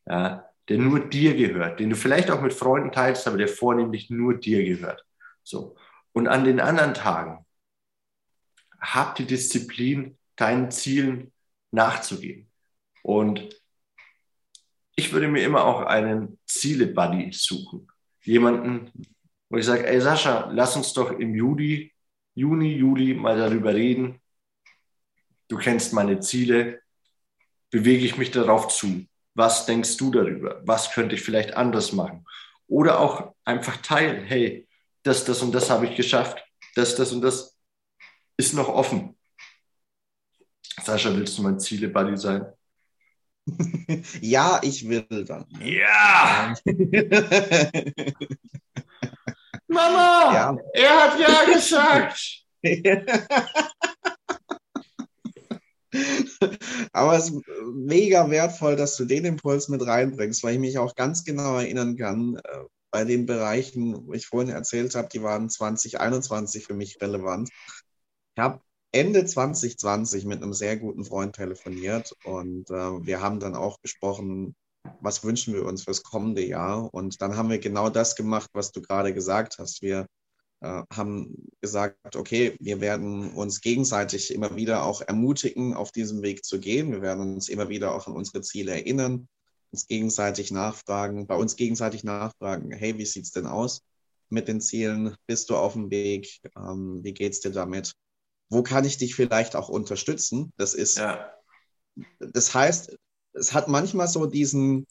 ja, 0.06 0.48
der 0.68 0.78
nur 0.78 0.98
dir 0.98 1.36
gehört, 1.36 1.78
den 1.78 1.90
du 1.90 1.96
vielleicht 1.96 2.30
auch 2.32 2.40
mit 2.40 2.52
Freunden 2.52 2.90
teilst, 2.90 3.28
aber 3.28 3.38
der 3.38 3.48
vornehmlich 3.48 4.10
nur 4.10 4.34
dir 4.34 4.64
gehört. 4.64 5.06
So. 5.44 5.76
Und 6.12 6.26
an 6.26 6.44
den 6.44 6.58
anderen 6.58 6.94
Tagen 6.94 7.46
hab 8.80 9.14
die 9.16 9.26
Disziplin, 9.26 10.16
deinen 10.36 10.70
Zielen 10.70 11.32
nachzugehen. 11.70 12.48
Und 13.02 13.48
ich 14.96 15.12
würde 15.12 15.28
mir 15.28 15.44
immer 15.44 15.64
auch 15.64 15.82
einen 15.82 16.38
Ziele-Buddy 16.46 17.32
suchen 17.32 17.88
jemanden, 18.28 18.92
wo 19.48 19.56
ich 19.56 19.64
sage, 19.64 19.86
ey 19.86 20.00
Sascha, 20.00 20.50
lass 20.52 20.76
uns 20.76 20.92
doch 20.92 21.10
im 21.10 21.34
Juli, 21.34 21.92
Juni, 22.34 22.74
Juli 22.74 23.14
mal 23.14 23.38
darüber 23.38 23.74
reden. 23.74 24.20
Du 25.48 25.56
kennst 25.56 25.92
meine 25.92 26.20
Ziele. 26.20 26.82
Bewege 27.70 28.04
ich 28.04 28.18
mich 28.18 28.30
darauf 28.30 28.68
zu? 28.68 29.06
Was 29.34 29.66
denkst 29.66 29.96
du 29.96 30.10
darüber? 30.10 30.60
Was 30.64 30.92
könnte 30.92 31.14
ich 31.14 31.22
vielleicht 31.22 31.54
anders 31.54 31.92
machen? 31.92 32.24
Oder 32.66 33.00
auch 33.00 33.34
einfach 33.44 33.78
teilen, 33.78 34.24
hey, 34.24 34.68
das, 35.02 35.24
das 35.24 35.42
und 35.42 35.52
das 35.52 35.70
habe 35.70 35.86
ich 35.86 35.96
geschafft. 35.96 36.44
Das, 36.74 36.96
das 36.96 37.12
und 37.12 37.22
das 37.22 37.57
ist 38.38 38.54
noch 38.54 38.68
offen. 38.68 39.14
Sascha, 40.82 41.14
willst 41.14 41.36
du 41.36 41.42
mein 41.42 41.60
Ziele-Buddy 41.60 42.16
sein? 42.16 42.46
ja, 44.20 44.60
ich 44.62 44.88
will 44.88 45.04
dann. 45.26 45.44
Ja! 45.60 46.54
Mama, 49.66 50.32
ja. 50.32 50.56
er 50.72 50.90
hat 50.90 51.20
ja 51.20 51.44
gesagt. 51.52 52.46
Aber 56.92 57.16
es 57.16 57.30
ist 57.30 57.42
mega 57.74 58.28
wertvoll, 58.30 58.76
dass 58.76 58.96
du 58.96 59.04
den 59.04 59.24
Impuls 59.24 59.68
mit 59.68 59.84
reinbringst, 59.86 60.42
weil 60.42 60.54
ich 60.54 60.60
mich 60.60 60.78
auch 60.78 60.94
ganz 60.94 61.24
genau 61.24 61.58
erinnern 61.58 61.96
kann, 61.96 62.36
äh, 62.36 62.64
bei 62.90 63.04
den 63.04 63.26
Bereichen, 63.26 64.06
wo 64.06 64.14
ich 64.14 64.26
vorhin 64.26 64.50
erzählt 64.50 64.94
habe, 64.94 65.08
die 65.12 65.22
waren 65.22 65.50
2021 65.50 66.64
für 66.64 66.74
mich 66.74 67.00
relevant. 67.02 67.50
Ich 68.38 68.44
habe 68.44 68.60
Ende 68.92 69.26
2020 69.26 70.24
mit 70.24 70.40
einem 70.40 70.52
sehr 70.52 70.76
guten 70.76 71.04
Freund 71.04 71.34
telefoniert 71.34 72.14
und 72.22 72.70
äh, 72.70 73.04
wir 73.04 73.20
haben 73.20 73.40
dann 73.40 73.56
auch 73.56 73.80
gesprochen, 73.80 74.54
was 75.00 75.24
wünschen 75.24 75.54
wir 75.54 75.64
uns 75.64 75.82
fürs 75.82 76.04
kommende 76.04 76.46
Jahr. 76.46 76.88
Und 76.94 77.20
dann 77.20 77.36
haben 77.36 77.50
wir 77.50 77.58
genau 77.58 77.90
das 77.90 78.14
gemacht, 78.14 78.48
was 78.52 78.70
du 78.70 78.80
gerade 78.80 79.12
gesagt 79.12 79.58
hast. 79.58 79.82
Wir 79.82 80.06
äh, 80.60 80.84
haben 80.92 81.48
gesagt, 81.60 82.14
okay, 82.14 82.56
wir 82.60 82.80
werden 82.80 83.32
uns 83.32 83.60
gegenseitig 83.60 84.32
immer 84.32 84.54
wieder 84.54 84.84
auch 84.84 85.00
ermutigen, 85.00 85.74
auf 85.74 85.90
diesem 85.90 86.22
Weg 86.22 86.44
zu 86.44 86.60
gehen. 86.60 86.92
Wir 86.92 87.02
werden 87.02 87.34
uns 87.34 87.48
immer 87.48 87.68
wieder 87.68 87.92
auch 87.92 88.06
an 88.06 88.12
unsere 88.12 88.42
Ziele 88.42 88.70
erinnern, 88.70 89.26
uns 89.72 89.88
gegenseitig 89.88 90.52
nachfragen, 90.52 91.26
bei 91.26 91.34
uns 91.34 91.56
gegenseitig 91.56 92.04
nachfragen, 92.04 92.70
hey, 92.70 92.96
wie 92.98 93.04
sieht 93.04 93.24
es 93.24 93.32
denn 93.32 93.46
aus 93.48 93.82
mit 94.28 94.46
den 94.46 94.60
Zielen? 94.60 95.16
Bist 95.26 95.50
du 95.50 95.56
auf 95.56 95.72
dem 95.72 95.90
Weg? 95.90 96.40
Ähm, 96.56 97.00
wie 97.02 97.20
es 97.24 97.40
dir 97.40 97.50
damit? 97.50 97.96
Wo 98.48 98.62
kann 98.62 98.84
ich 98.84 98.98
dich 98.98 99.14
vielleicht 99.14 99.56
auch 99.56 99.68
unterstützen? 99.68 100.52
Das 100.56 100.74
ist, 100.74 100.98
ja. 100.98 101.32
das 102.18 102.54
heißt, 102.54 102.96
es 103.34 103.52
hat 103.52 103.68
manchmal 103.68 104.08
so 104.08 104.26
diesen, 104.26 104.86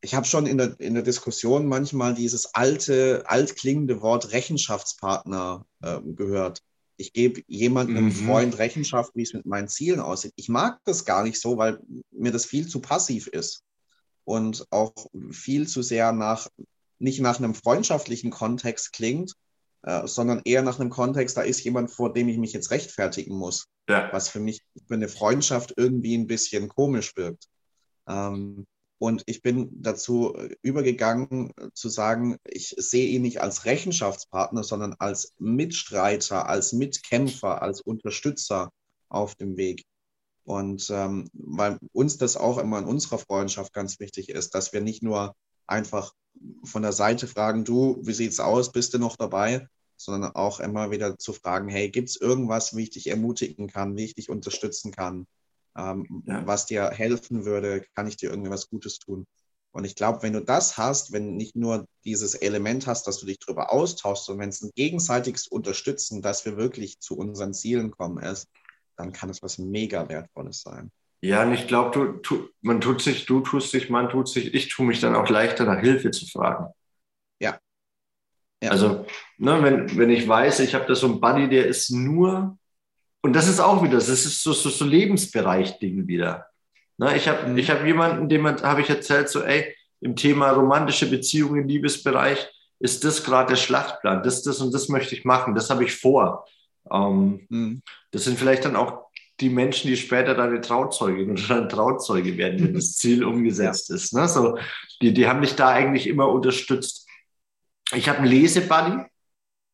ich 0.00 0.14
habe 0.14 0.26
schon 0.26 0.46
in 0.46 0.58
der, 0.58 0.78
in 0.80 0.94
der 0.94 1.02
Diskussion 1.02 1.66
manchmal 1.66 2.14
dieses 2.14 2.54
alte, 2.54 3.24
altklingende 3.26 4.00
Wort 4.00 4.32
Rechenschaftspartner 4.32 5.66
äh, 5.82 6.00
gehört. 6.02 6.62
Ich 6.96 7.12
gebe 7.12 7.42
jemandem, 7.46 7.96
einem 7.96 8.06
mhm. 8.06 8.26
Freund 8.26 8.58
Rechenschaft, 8.58 9.12
wie 9.14 9.22
es 9.22 9.32
mit 9.32 9.46
meinen 9.46 9.68
Zielen 9.68 10.00
aussieht. 10.00 10.32
Ich 10.36 10.48
mag 10.48 10.80
das 10.84 11.04
gar 11.04 11.22
nicht 11.22 11.40
so, 11.40 11.56
weil 11.56 11.80
mir 12.10 12.32
das 12.32 12.44
viel 12.44 12.66
zu 12.66 12.80
passiv 12.80 13.26
ist 13.26 13.62
und 14.24 14.66
auch 14.70 14.92
viel 15.30 15.66
zu 15.66 15.82
sehr 15.82 16.12
nach, 16.12 16.48
nicht 16.98 17.20
nach 17.20 17.38
einem 17.38 17.54
freundschaftlichen 17.54 18.30
Kontext 18.30 18.92
klingt, 18.92 19.34
äh, 19.82 20.06
sondern 20.06 20.42
eher 20.44 20.62
nach 20.62 20.78
einem 20.78 20.90
Kontext, 20.90 21.36
da 21.36 21.42
ist 21.42 21.64
jemand, 21.64 21.90
vor 21.90 22.12
dem 22.12 22.28
ich 22.28 22.38
mich 22.38 22.52
jetzt 22.52 22.70
rechtfertigen 22.70 23.36
muss, 23.36 23.66
ja. 23.88 24.08
was 24.12 24.28
für 24.28 24.40
mich 24.40 24.62
für 24.86 24.94
eine 24.94 25.08
Freundschaft 25.08 25.74
irgendwie 25.76 26.16
ein 26.16 26.26
bisschen 26.26 26.68
komisch 26.68 27.16
wirkt. 27.16 27.46
Ähm, 28.06 28.66
und 28.98 29.22
ich 29.24 29.40
bin 29.40 29.70
dazu 29.72 30.36
übergegangen 30.60 31.54
zu 31.72 31.88
sagen, 31.88 32.36
ich 32.44 32.74
sehe 32.76 33.08
ihn 33.08 33.22
nicht 33.22 33.40
als 33.40 33.64
Rechenschaftspartner, 33.64 34.62
sondern 34.62 34.94
als 34.98 35.32
Mitstreiter, 35.38 36.46
als 36.46 36.74
Mitkämpfer, 36.74 37.62
als 37.62 37.80
Unterstützer 37.80 38.70
auf 39.08 39.36
dem 39.36 39.56
Weg. 39.56 39.84
Und 40.44 40.90
ähm, 40.90 41.30
weil 41.32 41.78
uns 41.92 42.18
das 42.18 42.36
auch 42.36 42.58
immer 42.58 42.78
in 42.78 42.84
unserer 42.84 43.18
Freundschaft 43.18 43.72
ganz 43.72 44.00
wichtig 44.00 44.28
ist, 44.28 44.54
dass 44.54 44.74
wir 44.74 44.82
nicht 44.82 45.02
nur 45.02 45.34
einfach 45.70 46.14
von 46.64 46.82
der 46.82 46.92
Seite 46.92 47.26
fragen, 47.26 47.64
du, 47.64 47.98
wie 48.02 48.12
sieht's 48.12 48.40
aus, 48.40 48.72
bist 48.72 48.94
du 48.94 48.98
noch 48.98 49.16
dabei? 49.16 49.66
Sondern 49.96 50.34
auch 50.34 50.60
immer 50.60 50.90
wieder 50.90 51.18
zu 51.18 51.32
fragen, 51.32 51.68
hey, 51.68 51.90
gibt 51.90 52.08
es 52.08 52.16
irgendwas, 52.16 52.74
wie 52.76 52.84
ich 52.84 52.90
dich 52.90 53.08
ermutigen 53.08 53.68
kann, 53.68 53.96
wie 53.96 54.04
ich 54.04 54.14
dich 54.14 54.30
unterstützen 54.30 54.92
kann? 54.92 55.26
ähm, 55.76 56.22
ja. 56.26 56.46
was 56.46 56.66
dir 56.66 56.90
helfen 56.90 57.44
würde, 57.44 57.84
kann 57.94 58.06
ich 58.06 58.16
dir 58.16 58.30
irgendwie 58.30 58.50
was 58.50 58.68
Gutes 58.68 58.98
tun. 58.98 59.26
Und 59.72 59.84
ich 59.84 59.94
glaube, 59.94 60.22
wenn 60.22 60.32
du 60.32 60.42
das 60.42 60.76
hast, 60.78 61.12
wenn 61.12 61.36
nicht 61.36 61.54
nur 61.54 61.86
dieses 62.04 62.34
Element 62.34 62.88
hast, 62.88 63.06
dass 63.06 63.18
du 63.18 63.26
dich 63.26 63.38
darüber 63.38 63.72
austauschst, 63.72 64.24
sondern 64.24 64.42
wenn 64.42 64.48
es 64.48 64.62
ein 64.62 64.72
gegenseitiges 64.74 65.46
Unterstützen, 65.46 66.22
dass 66.22 66.44
wir 66.44 66.56
wirklich 66.56 66.98
zu 66.98 67.16
unseren 67.16 67.54
Zielen 67.54 67.92
kommen 67.92 68.18
ist, 68.18 68.48
dann 68.96 69.12
kann 69.12 69.30
es 69.30 69.42
was 69.42 69.58
mega 69.58 70.08
Wertvolles 70.08 70.62
sein. 70.62 70.90
Ja, 71.22 71.42
und 71.42 71.52
ich 71.52 71.66
glaube, 71.66 71.90
du, 71.90 72.12
tu, 72.18 72.48
man 72.62 72.80
tut 72.80 73.02
sich, 73.02 73.26
du 73.26 73.40
tust 73.40 73.70
sich, 73.70 73.90
man 73.90 74.08
tut 74.08 74.28
sich, 74.28 74.54
ich 74.54 74.68
tue 74.68 74.86
mich 74.86 75.00
dann 75.00 75.14
auch 75.14 75.28
leichter, 75.28 75.64
nach 75.64 75.80
Hilfe 75.80 76.10
zu 76.10 76.26
fragen. 76.26 76.72
Ja. 77.40 77.58
ja. 78.62 78.70
Also, 78.70 79.06
ne, 79.36 79.62
wenn, 79.62 79.98
wenn 79.98 80.10
ich 80.10 80.26
weiß, 80.26 80.60
ich 80.60 80.74
habe 80.74 80.86
da 80.86 80.94
so 80.94 81.06
einen 81.06 81.20
Buddy, 81.20 81.48
der 81.48 81.66
ist 81.66 81.90
nur, 81.90 82.56
und 83.22 83.34
das 83.34 83.48
ist 83.48 83.60
auch 83.60 83.82
wieder, 83.82 83.94
das 83.94 84.08
ist 84.08 84.42
so, 84.42 84.52
so, 84.52 84.70
so 84.70 84.84
Lebensbereich-Ding 84.86 86.06
wieder. 86.06 86.46
Ne, 86.96 87.14
ich 87.16 87.28
habe 87.28 87.48
mhm. 87.48 87.58
ich 87.58 87.70
hab 87.70 87.84
jemanden, 87.84 88.30
dem 88.30 88.46
habe 88.46 88.80
ich 88.80 88.88
erzählt, 88.88 89.28
so, 89.28 89.42
ey, 89.42 89.74
im 90.00 90.16
Thema 90.16 90.50
romantische 90.52 91.10
Beziehungen, 91.10 91.68
Liebesbereich, 91.68 92.48
ist 92.78 93.04
das 93.04 93.22
gerade 93.24 93.50
der 93.50 93.56
Schlachtplan, 93.56 94.22
das, 94.22 94.42
das 94.42 94.60
und 94.60 94.72
das 94.72 94.88
möchte 94.88 95.14
ich 95.14 95.26
machen, 95.26 95.54
das 95.54 95.68
habe 95.68 95.84
ich 95.84 95.94
vor. 95.94 96.46
Ähm, 96.90 97.46
mhm. 97.50 97.82
Das 98.10 98.24
sind 98.24 98.38
vielleicht 98.38 98.64
dann 98.64 98.74
auch 98.74 99.09
die 99.40 99.48
Menschen, 99.48 99.88
die 99.88 99.96
später 99.96 100.34
deine 100.34 100.60
Trauzeugin 100.60 101.32
oder 101.32 101.42
dein 101.48 101.68
Trauzeuge 101.68 102.36
werden, 102.36 102.62
wenn 102.62 102.74
das 102.74 102.96
Ziel 102.96 103.24
umgesetzt 103.24 103.90
ist. 103.90 104.12
Ne? 104.12 104.28
So, 104.28 104.58
die, 105.00 105.12
die 105.12 105.26
haben 105.26 105.40
dich 105.40 105.56
da 105.56 105.68
eigentlich 105.68 106.06
immer 106.06 106.28
unterstützt. 106.28 107.08
Ich 107.92 108.08
habe 108.08 108.18
einen 108.18 108.28
Lesebuddy. 108.28 109.04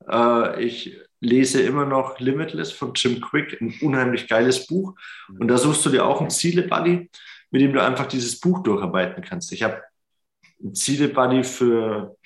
Äh, 0.08 0.64
ich 0.64 0.98
lese 1.20 1.62
immer 1.62 1.86
noch 1.86 2.20
Limitless 2.20 2.72
von 2.72 2.92
Jim 2.94 3.20
Quick, 3.20 3.60
ein 3.60 3.74
unheimlich 3.80 4.28
geiles 4.28 4.66
Buch. 4.66 4.94
Und 5.38 5.48
da 5.48 5.58
suchst 5.58 5.84
du 5.84 5.90
dir 5.90 6.06
auch 6.06 6.20
einen 6.20 6.30
Ziele-Buddy, 6.30 7.10
mit 7.50 7.62
dem 7.62 7.72
du 7.72 7.82
einfach 7.82 8.06
dieses 8.06 8.38
Buch 8.38 8.62
durcharbeiten 8.62 9.22
kannst. 9.24 9.52
Ich 9.52 9.62
habe 9.62 9.82
einen 10.62 10.74
Ziele-Buddy 10.74 11.42
für 11.44 12.16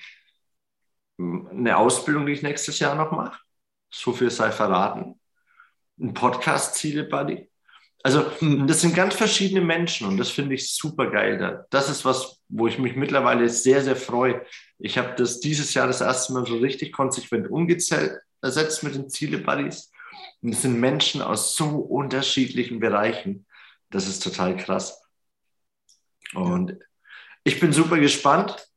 eine 1.17 1.77
Ausbildung, 1.77 2.25
die 2.25 2.33
ich 2.33 2.41
nächstes 2.41 2.79
Jahr 2.79 2.95
noch 2.95 3.11
mache. 3.11 3.39
So 3.89 4.13
viel 4.13 4.29
sei 4.29 4.51
verraten 4.51 5.20
ein 6.01 6.13
Podcast-Ziele-Buddy. 6.13 7.49
Also 8.03 8.31
hm, 8.39 8.67
das 8.67 8.81
sind 8.81 8.95
ganz 8.95 9.15
verschiedene 9.15 9.61
Menschen 9.61 10.07
und 10.07 10.17
das 10.17 10.31
finde 10.31 10.55
ich 10.55 10.73
super 10.73 11.09
geil. 11.11 11.65
Das 11.69 11.89
ist 11.89 12.03
was, 12.03 12.39
wo 12.49 12.67
ich 12.67 12.79
mich 12.79 12.95
mittlerweile 12.95 13.47
sehr, 13.49 13.83
sehr 13.83 13.95
freue. 13.95 14.43
Ich 14.79 14.97
habe 14.97 15.13
das 15.15 15.39
dieses 15.39 15.73
Jahr 15.73 15.87
das 15.87 16.01
erste 16.01 16.33
Mal 16.33 16.45
so 16.45 16.57
richtig 16.57 16.91
konsequent 16.91 17.49
umgesetzt 17.49 18.83
mit 18.83 18.95
den 18.95 19.09
Ziele-Buddies. 19.09 19.91
Und 20.41 20.53
es 20.53 20.63
sind 20.63 20.79
Menschen 20.79 21.21
aus 21.21 21.55
so 21.55 21.67
unterschiedlichen 21.77 22.79
Bereichen. 22.79 23.45
Das 23.91 24.07
ist 24.07 24.23
total 24.23 24.57
krass. 24.57 24.99
Und 26.33 26.79
ich 27.43 27.59
bin 27.59 27.73
super 27.73 27.99
gespannt, 27.99 28.67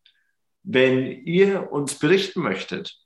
wenn 0.62 1.24
ihr 1.24 1.70
uns 1.72 1.98
berichten 1.98 2.42
möchtet, 2.42 2.98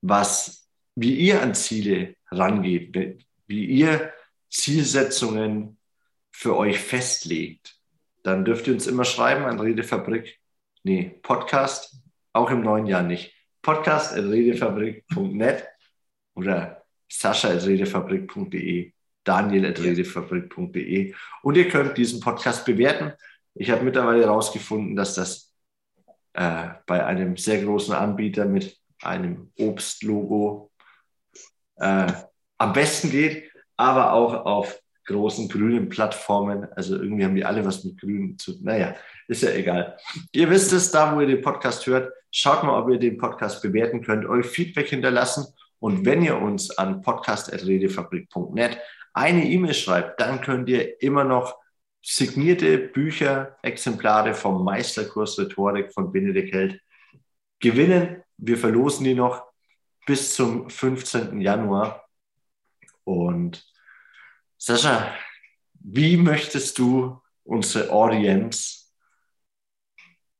was, 0.00 0.68
wie 0.94 1.16
ihr 1.16 1.42
an 1.42 1.54
Ziele 1.54 2.16
rangeht, 2.36 3.24
wie 3.46 3.64
ihr 3.64 4.12
Zielsetzungen 4.50 5.78
für 6.30 6.56
euch 6.56 6.78
festlegt, 6.78 7.76
dann 8.22 8.44
dürft 8.44 8.66
ihr 8.66 8.74
uns 8.74 8.86
immer 8.86 9.04
schreiben 9.04 9.44
an 9.44 9.60
Redefabrik. 9.60 10.40
Nee, 10.82 11.18
Podcast, 11.22 11.96
auch 12.32 12.50
im 12.50 12.62
neuen 12.62 12.86
Jahr 12.86 13.02
nicht. 13.02 13.34
Podcast 13.62 14.12
at 14.12 14.24
redefabrik.net 14.24 15.66
oder 16.34 16.84
sascha 17.08 17.48
at 17.48 17.64
redefabrik.de, 17.64 18.92
daniel 19.24 19.66
at 19.66 19.80
redefabrik.de 19.80 21.14
und 21.42 21.56
ihr 21.56 21.68
könnt 21.68 21.96
diesen 21.96 22.20
Podcast 22.20 22.66
bewerten. 22.66 23.12
Ich 23.54 23.70
habe 23.70 23.84
mittlerweile 23.84 24.24
herausgefunden, 24.24 24.96
dass 24.96 25.14
das 25.14 25.54
äh, 26.34 26.68
bei 26.86 27.04
einem 27.04 27.36
sehr 27.36 27.62
großen 27.62 27.94
Anbieter 27.94 28.44
mit 28.44 28.76
einem 29.02 29.52
Obstlogo 29.58 30.70
äh, 31.76 32.06
am 32.58 32.72
besten 32.72 33.10
geht, 33.10 33.50
aber 33.76 34.12
auch 34.12 34.46
auf 34.46 34.80
großen 35.06 35.48
grünen 35.48 35.88
Plattformen. 35.88 36.66
Also 36.72 36.96
irgendwie 36.96 37.24
haben 37.24 37.34
die 37.34 37.44
alle 37.44 37.64
was 37.64 37.84
mit 37.84 38.00
Grün 38.00 38.38
zu. 38.38 38.56
Naja, 38.62 38.94
ist 39.28 39.42
ja 39.42 39.50
egal. 39.50 39.96
Ihr 40.32 40.48
wisst 40.50 40.72
es, 40.72 40.90
da 40.90 41.14
wo 41.14 41.20
ihr 41.20 41.26
den 41.26 41.42
Podcast 41.42 41.86
hört, 41.86 42.12
schaut 42.30 42.62
mal, 42.62 42.80
ob 42.80 42.90
ihr 42.90 42.98
den 42.98 43.18
Podcast 43.18 43.62
bewerten 43.62 44.02
könnt, 44.02 44.24
euer 44.26 44.42
Feedback 44.42 44.88
hinterlassen. 44.88 45.46
Und 45.78 46.06
wenn 46.06 46.22
ihr 46.22 46.38
uns 46.40 46.70
an 46.70 47.02
podcast.redefabrik.net 47.02 48.78
eine 49.12 49.44
E-Mail 49.44 49.74
schreibt, 49.74 50.20
dann 50.20 50.40
könnt 50.40 50.68
ihr 50.68 51.00
immer 51.02 51.24
noch 51.24 51.58
signierte 52.02 52.78
Bücher, 52.78 53.56
Exemplare 53.62 54.34
vom 54.34 54.64
Meisterkurs 54.64 55.38
Rhetorik 55.38 55.92
von 55.92 56.12
Benedikt 56.12 56.52
Held 56.52 56.80
gewinnen. 57.60 58.22
Wir 58.36 58.58
verlosen 58.58 59.04
die 59.04 59.14
noch 59.14 59.42
bis 60.06 60.34
zum 60.34 60.68
15. 60.68 61.40
Januar. 61.40 62.08
Und 63.04 63.64
Sascha, 64.58 65.14
wie 65.74 66.16
möchtest 66.16 66.78
du 66.78 67.20
unsere 67.44 67.90
Audience 67.90 68.86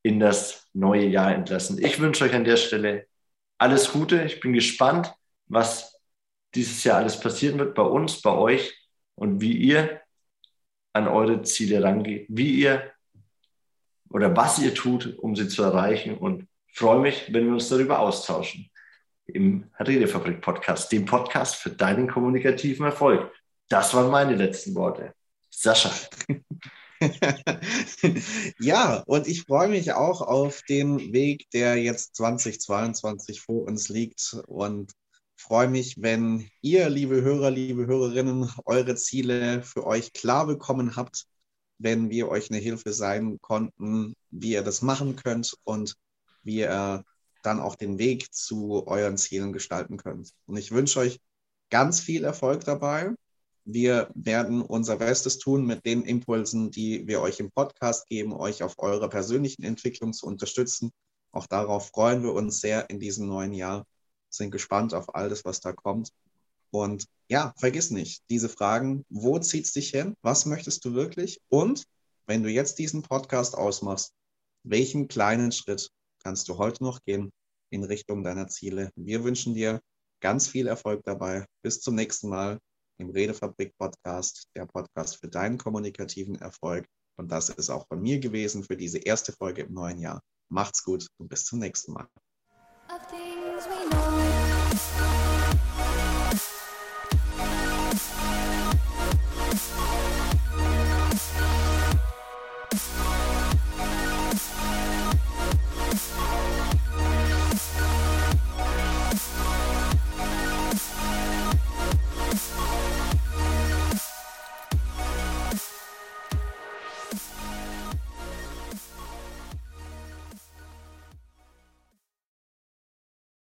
in 0.02 0.20
das 0.20 0.68
neue 0.72 1.06
Jahr 1.06 1.34
entlassen? 1.34 1.82
Ich 1.82 2.00
wünsche 2.00 2.24
euch 2.24 2.34
an 2.34 2.44
der 2.44 2.56
Stelle 2.56 3.06
alles 3.58 3.92
Gute. 3.92 4.22
Ich 4.24 4.40
bin 4.40 4.52
gespannt, 4.52 5.14
was 5.46 6.00
dieses 6.54 6.84
Jahr 6.84 6.98
alles 6.98 7.18
passieren 7.18 7.58
wird 7.58 7.74
bei 7.74 7.82
uns, 7.82 8.22
bei 8.22 8.30
euch 8.30 8.74
und 9.14 9.40
wie 9.40 9.56
ihr 9.56 10.00
an 10.92 11.08
eure 11.08 11.42
Ziele 11.42 11.82
rangeht, 11.82 12.26
wie 12.28 12.60
ihr 12.60 12.92
oder 14.10 14.34
was 14.36 14.58
ihr 14.60 14.74
tut, 14.74 15.18
um 15.18 15.34
sie 15.34 15.48
zu 15.48 15.62
erreichen 15.62 16.16
und 16.16 16.46
freue 16.72 17.00
mich, 17.00 17.32
wenn 17.32 17.46
wir 17.46 17.54
uns 17.54 17.68
darüber 17.68 17.98
austauschen 17.98 18.70
im 19.26 19.70
Redefabrik 19.78 20.40
Podcast, 20.40 20.92
dem 20.92 21.04
Podcast 21.04 21.56
für 21.56 21.70
deinen 21.70 22.08
kommunikativen 22.08 22.86
Erfolg. 22.86 23.32
Das 23.68 23.94
waren 23.94 24.10
meine 24.10 24.34
letzten 24.34 24.74
Worte. 24.74 25.14
Sascha. 25.50 25.90
ja, 28.60 29.02
und 29.06 29.26
ich 29.26 29.42
freue 29.42 29.68
mich 29.68 29.92
auch 29.92 30.20
auf 30.20 30.62
den 30.68 31.12
Weg, 31.12 31.48
der 31.50 31.76
jetzt 31.76 32.16
2022 32.16 33.40
vor 33.40 33.64
uns 33.64 33.88
liegt 33.88 34.36
und 34.46 34.92
freue 35.36 35.68
mich, 35.68 36.00
wenn 36.00 36.48
ihr, 36.60 36.88
liebe 36.88 37.22
Hörer, 37.22 37.50
liebe 37.50 37.86
Hörerinnen, 37.86 38.50
eure 38.64 38.94
Ziele 38.96 39.62
für 39.62 39.86
euch 39.86 40.12
klar 40.12 40.46
bekommen 40.46 40.96
habt, 40.96 41.26
wenn 41.78 42.10
wir 42.10 42.28
euch 42.28 42.50
eine 42.50 42.60
Hilfe 42.60 42.92
sein 42.92 43.38
konnten, 43.40 44.14
wie 44.30 44.52
ihr 44.52 44.62
das 44.62 44.82
machen 44.82 45.16
könnt 45.16 45.56
und 45.64 45.96
wie 46.42 46.60
ihr 46.60 47.04
dann 47.44 47.60
auch 47.60 47.76
den 47.76 47.98
Weg 47.98 48.32
zu 48.34 48.86
euren 48.86 49.16
Zielen 49.16 49.52
gestalten 49.52 49.96
könnt. 49.96 50.32
Und 50.46 50.56
ich 50.56 50.72
wünsche 50.72 51.00
euch 51.00 51.20
ganz 51.70 52.00
viel 52.00 52.24
Erfolg 52.24 52.64
dabei. 52.64 53.14
Wir 53.64 54.10
werden 54.14 54.62
unser 54.62 54.96
Bestes 54.96 55.38
tun 55.38 55.64
mit 55.64 55.86
den 55.86 56.02
Impulsen, 56.02 56.70
die 56.70 57.06
wir 57.06 57.20
euch 57.20 57.40
im 57.40 57.50
Podcast 57.50 58.06
geben, 58.08 58.32
euch 58.32 58.62
auf 58.62 58.74
eurer 58.78 59.08
persönlichen 59.08 59.62
Entwicklung 59.62 60.12
zu 60.12 60.26
unterstützen. 60.26 60.90
Auch 61.32 61.46
darauf 61.46 61.88
freuen 61.88 62.22
wir 62.22 62.32
uns 62.32 62.60
sehr 62.60 62.90
in 62.90 63.00
diesem 63.00 63.26
neuen 63.26 63.52
Jahr, 63.52 63.86
sind 64.28 64.50
gespannt 64.50 64.94
auf 64.94 65.14
alles, 65.14 65.44
was 65.44 65.60
da 65.60 65.72
kommt. 65.72 66.10
Und 66.70 67.06
ja, 67.28 67.54
vergiss 67.58 67.90
nicht, 67.90 68.22
diese 68.30 68.48
Fragen, 68.48 69.04
wo 69.08 69.38
zieht 69.38 69.64
es 69.64 69.72
dich 69.72 69.90
hin? 69.90 70.14
Was 70.22 70.44
möchtest 70.44 70.84
du 70.84 70.94
wirklich? 70.94 71.40
Und 71.48 71.84
wenn 72.26 72.42
du 72.42 72.50
jetzt 72.50 72.78
diesen 72.78 73.02
Podcast 73.02 73.56
ausmachst, 73.56 74.12
welchen 74.62 75.08
kleinen 75.08 75.52
Schritt 75.52 75.90
kannst 76.24 76.48
du 76.48 76.58
heute 76.58 76.82
noch 76.82 77.02
gehen 77.04 77.30
in 77.70 77.84
Richtung 77.84 78.24
deiner 78.24 78.48
Ziele. 78.48 78.90
Wir 78.96 79.24
wünschen 79.24 79.54
dir 79.54 79.80
ganz 80.20 80.48
viel 80.48 80.66
Erfolg 80.66 81.02
dabei. 81.04 81.46
Bis 81.62 81.80
zum 81.80 81.94
nächsten 81.94 82.28
Mal 82.28 82.58
im 82.98 83.10
Redefabrik 83.10 83.76
Podcast, 83.76 84.48
der 84.56 84.66
Podcast 84.66 85.16
für 85.20 85.28
deinen 85.28 85.58
kommunikativen 85.58 86.36
Erfolg. 86.36 86.86
Und 87.16 87.30
das 87.30 87.50
ist 87.50 87.70
auch 87.70 87.86
von 87.88 88.00
mir 88.00 88.18
gewesen 88.20 88.64
für 88.64 88.76
diese 88.76 88.98
erste 88.98 89.32
Folge 89.32 89.62
im 89.62 89.74
neuen 89.74 89.98
Jahr. 89.98 90.22
Macht's 90.50 90.82
gut 90.82 91.06
und 91.18 91.28
bis 91.28 91.44
zum 91.44 91.58
nächsten 91.58 91.92
Mal. 91.92 92.08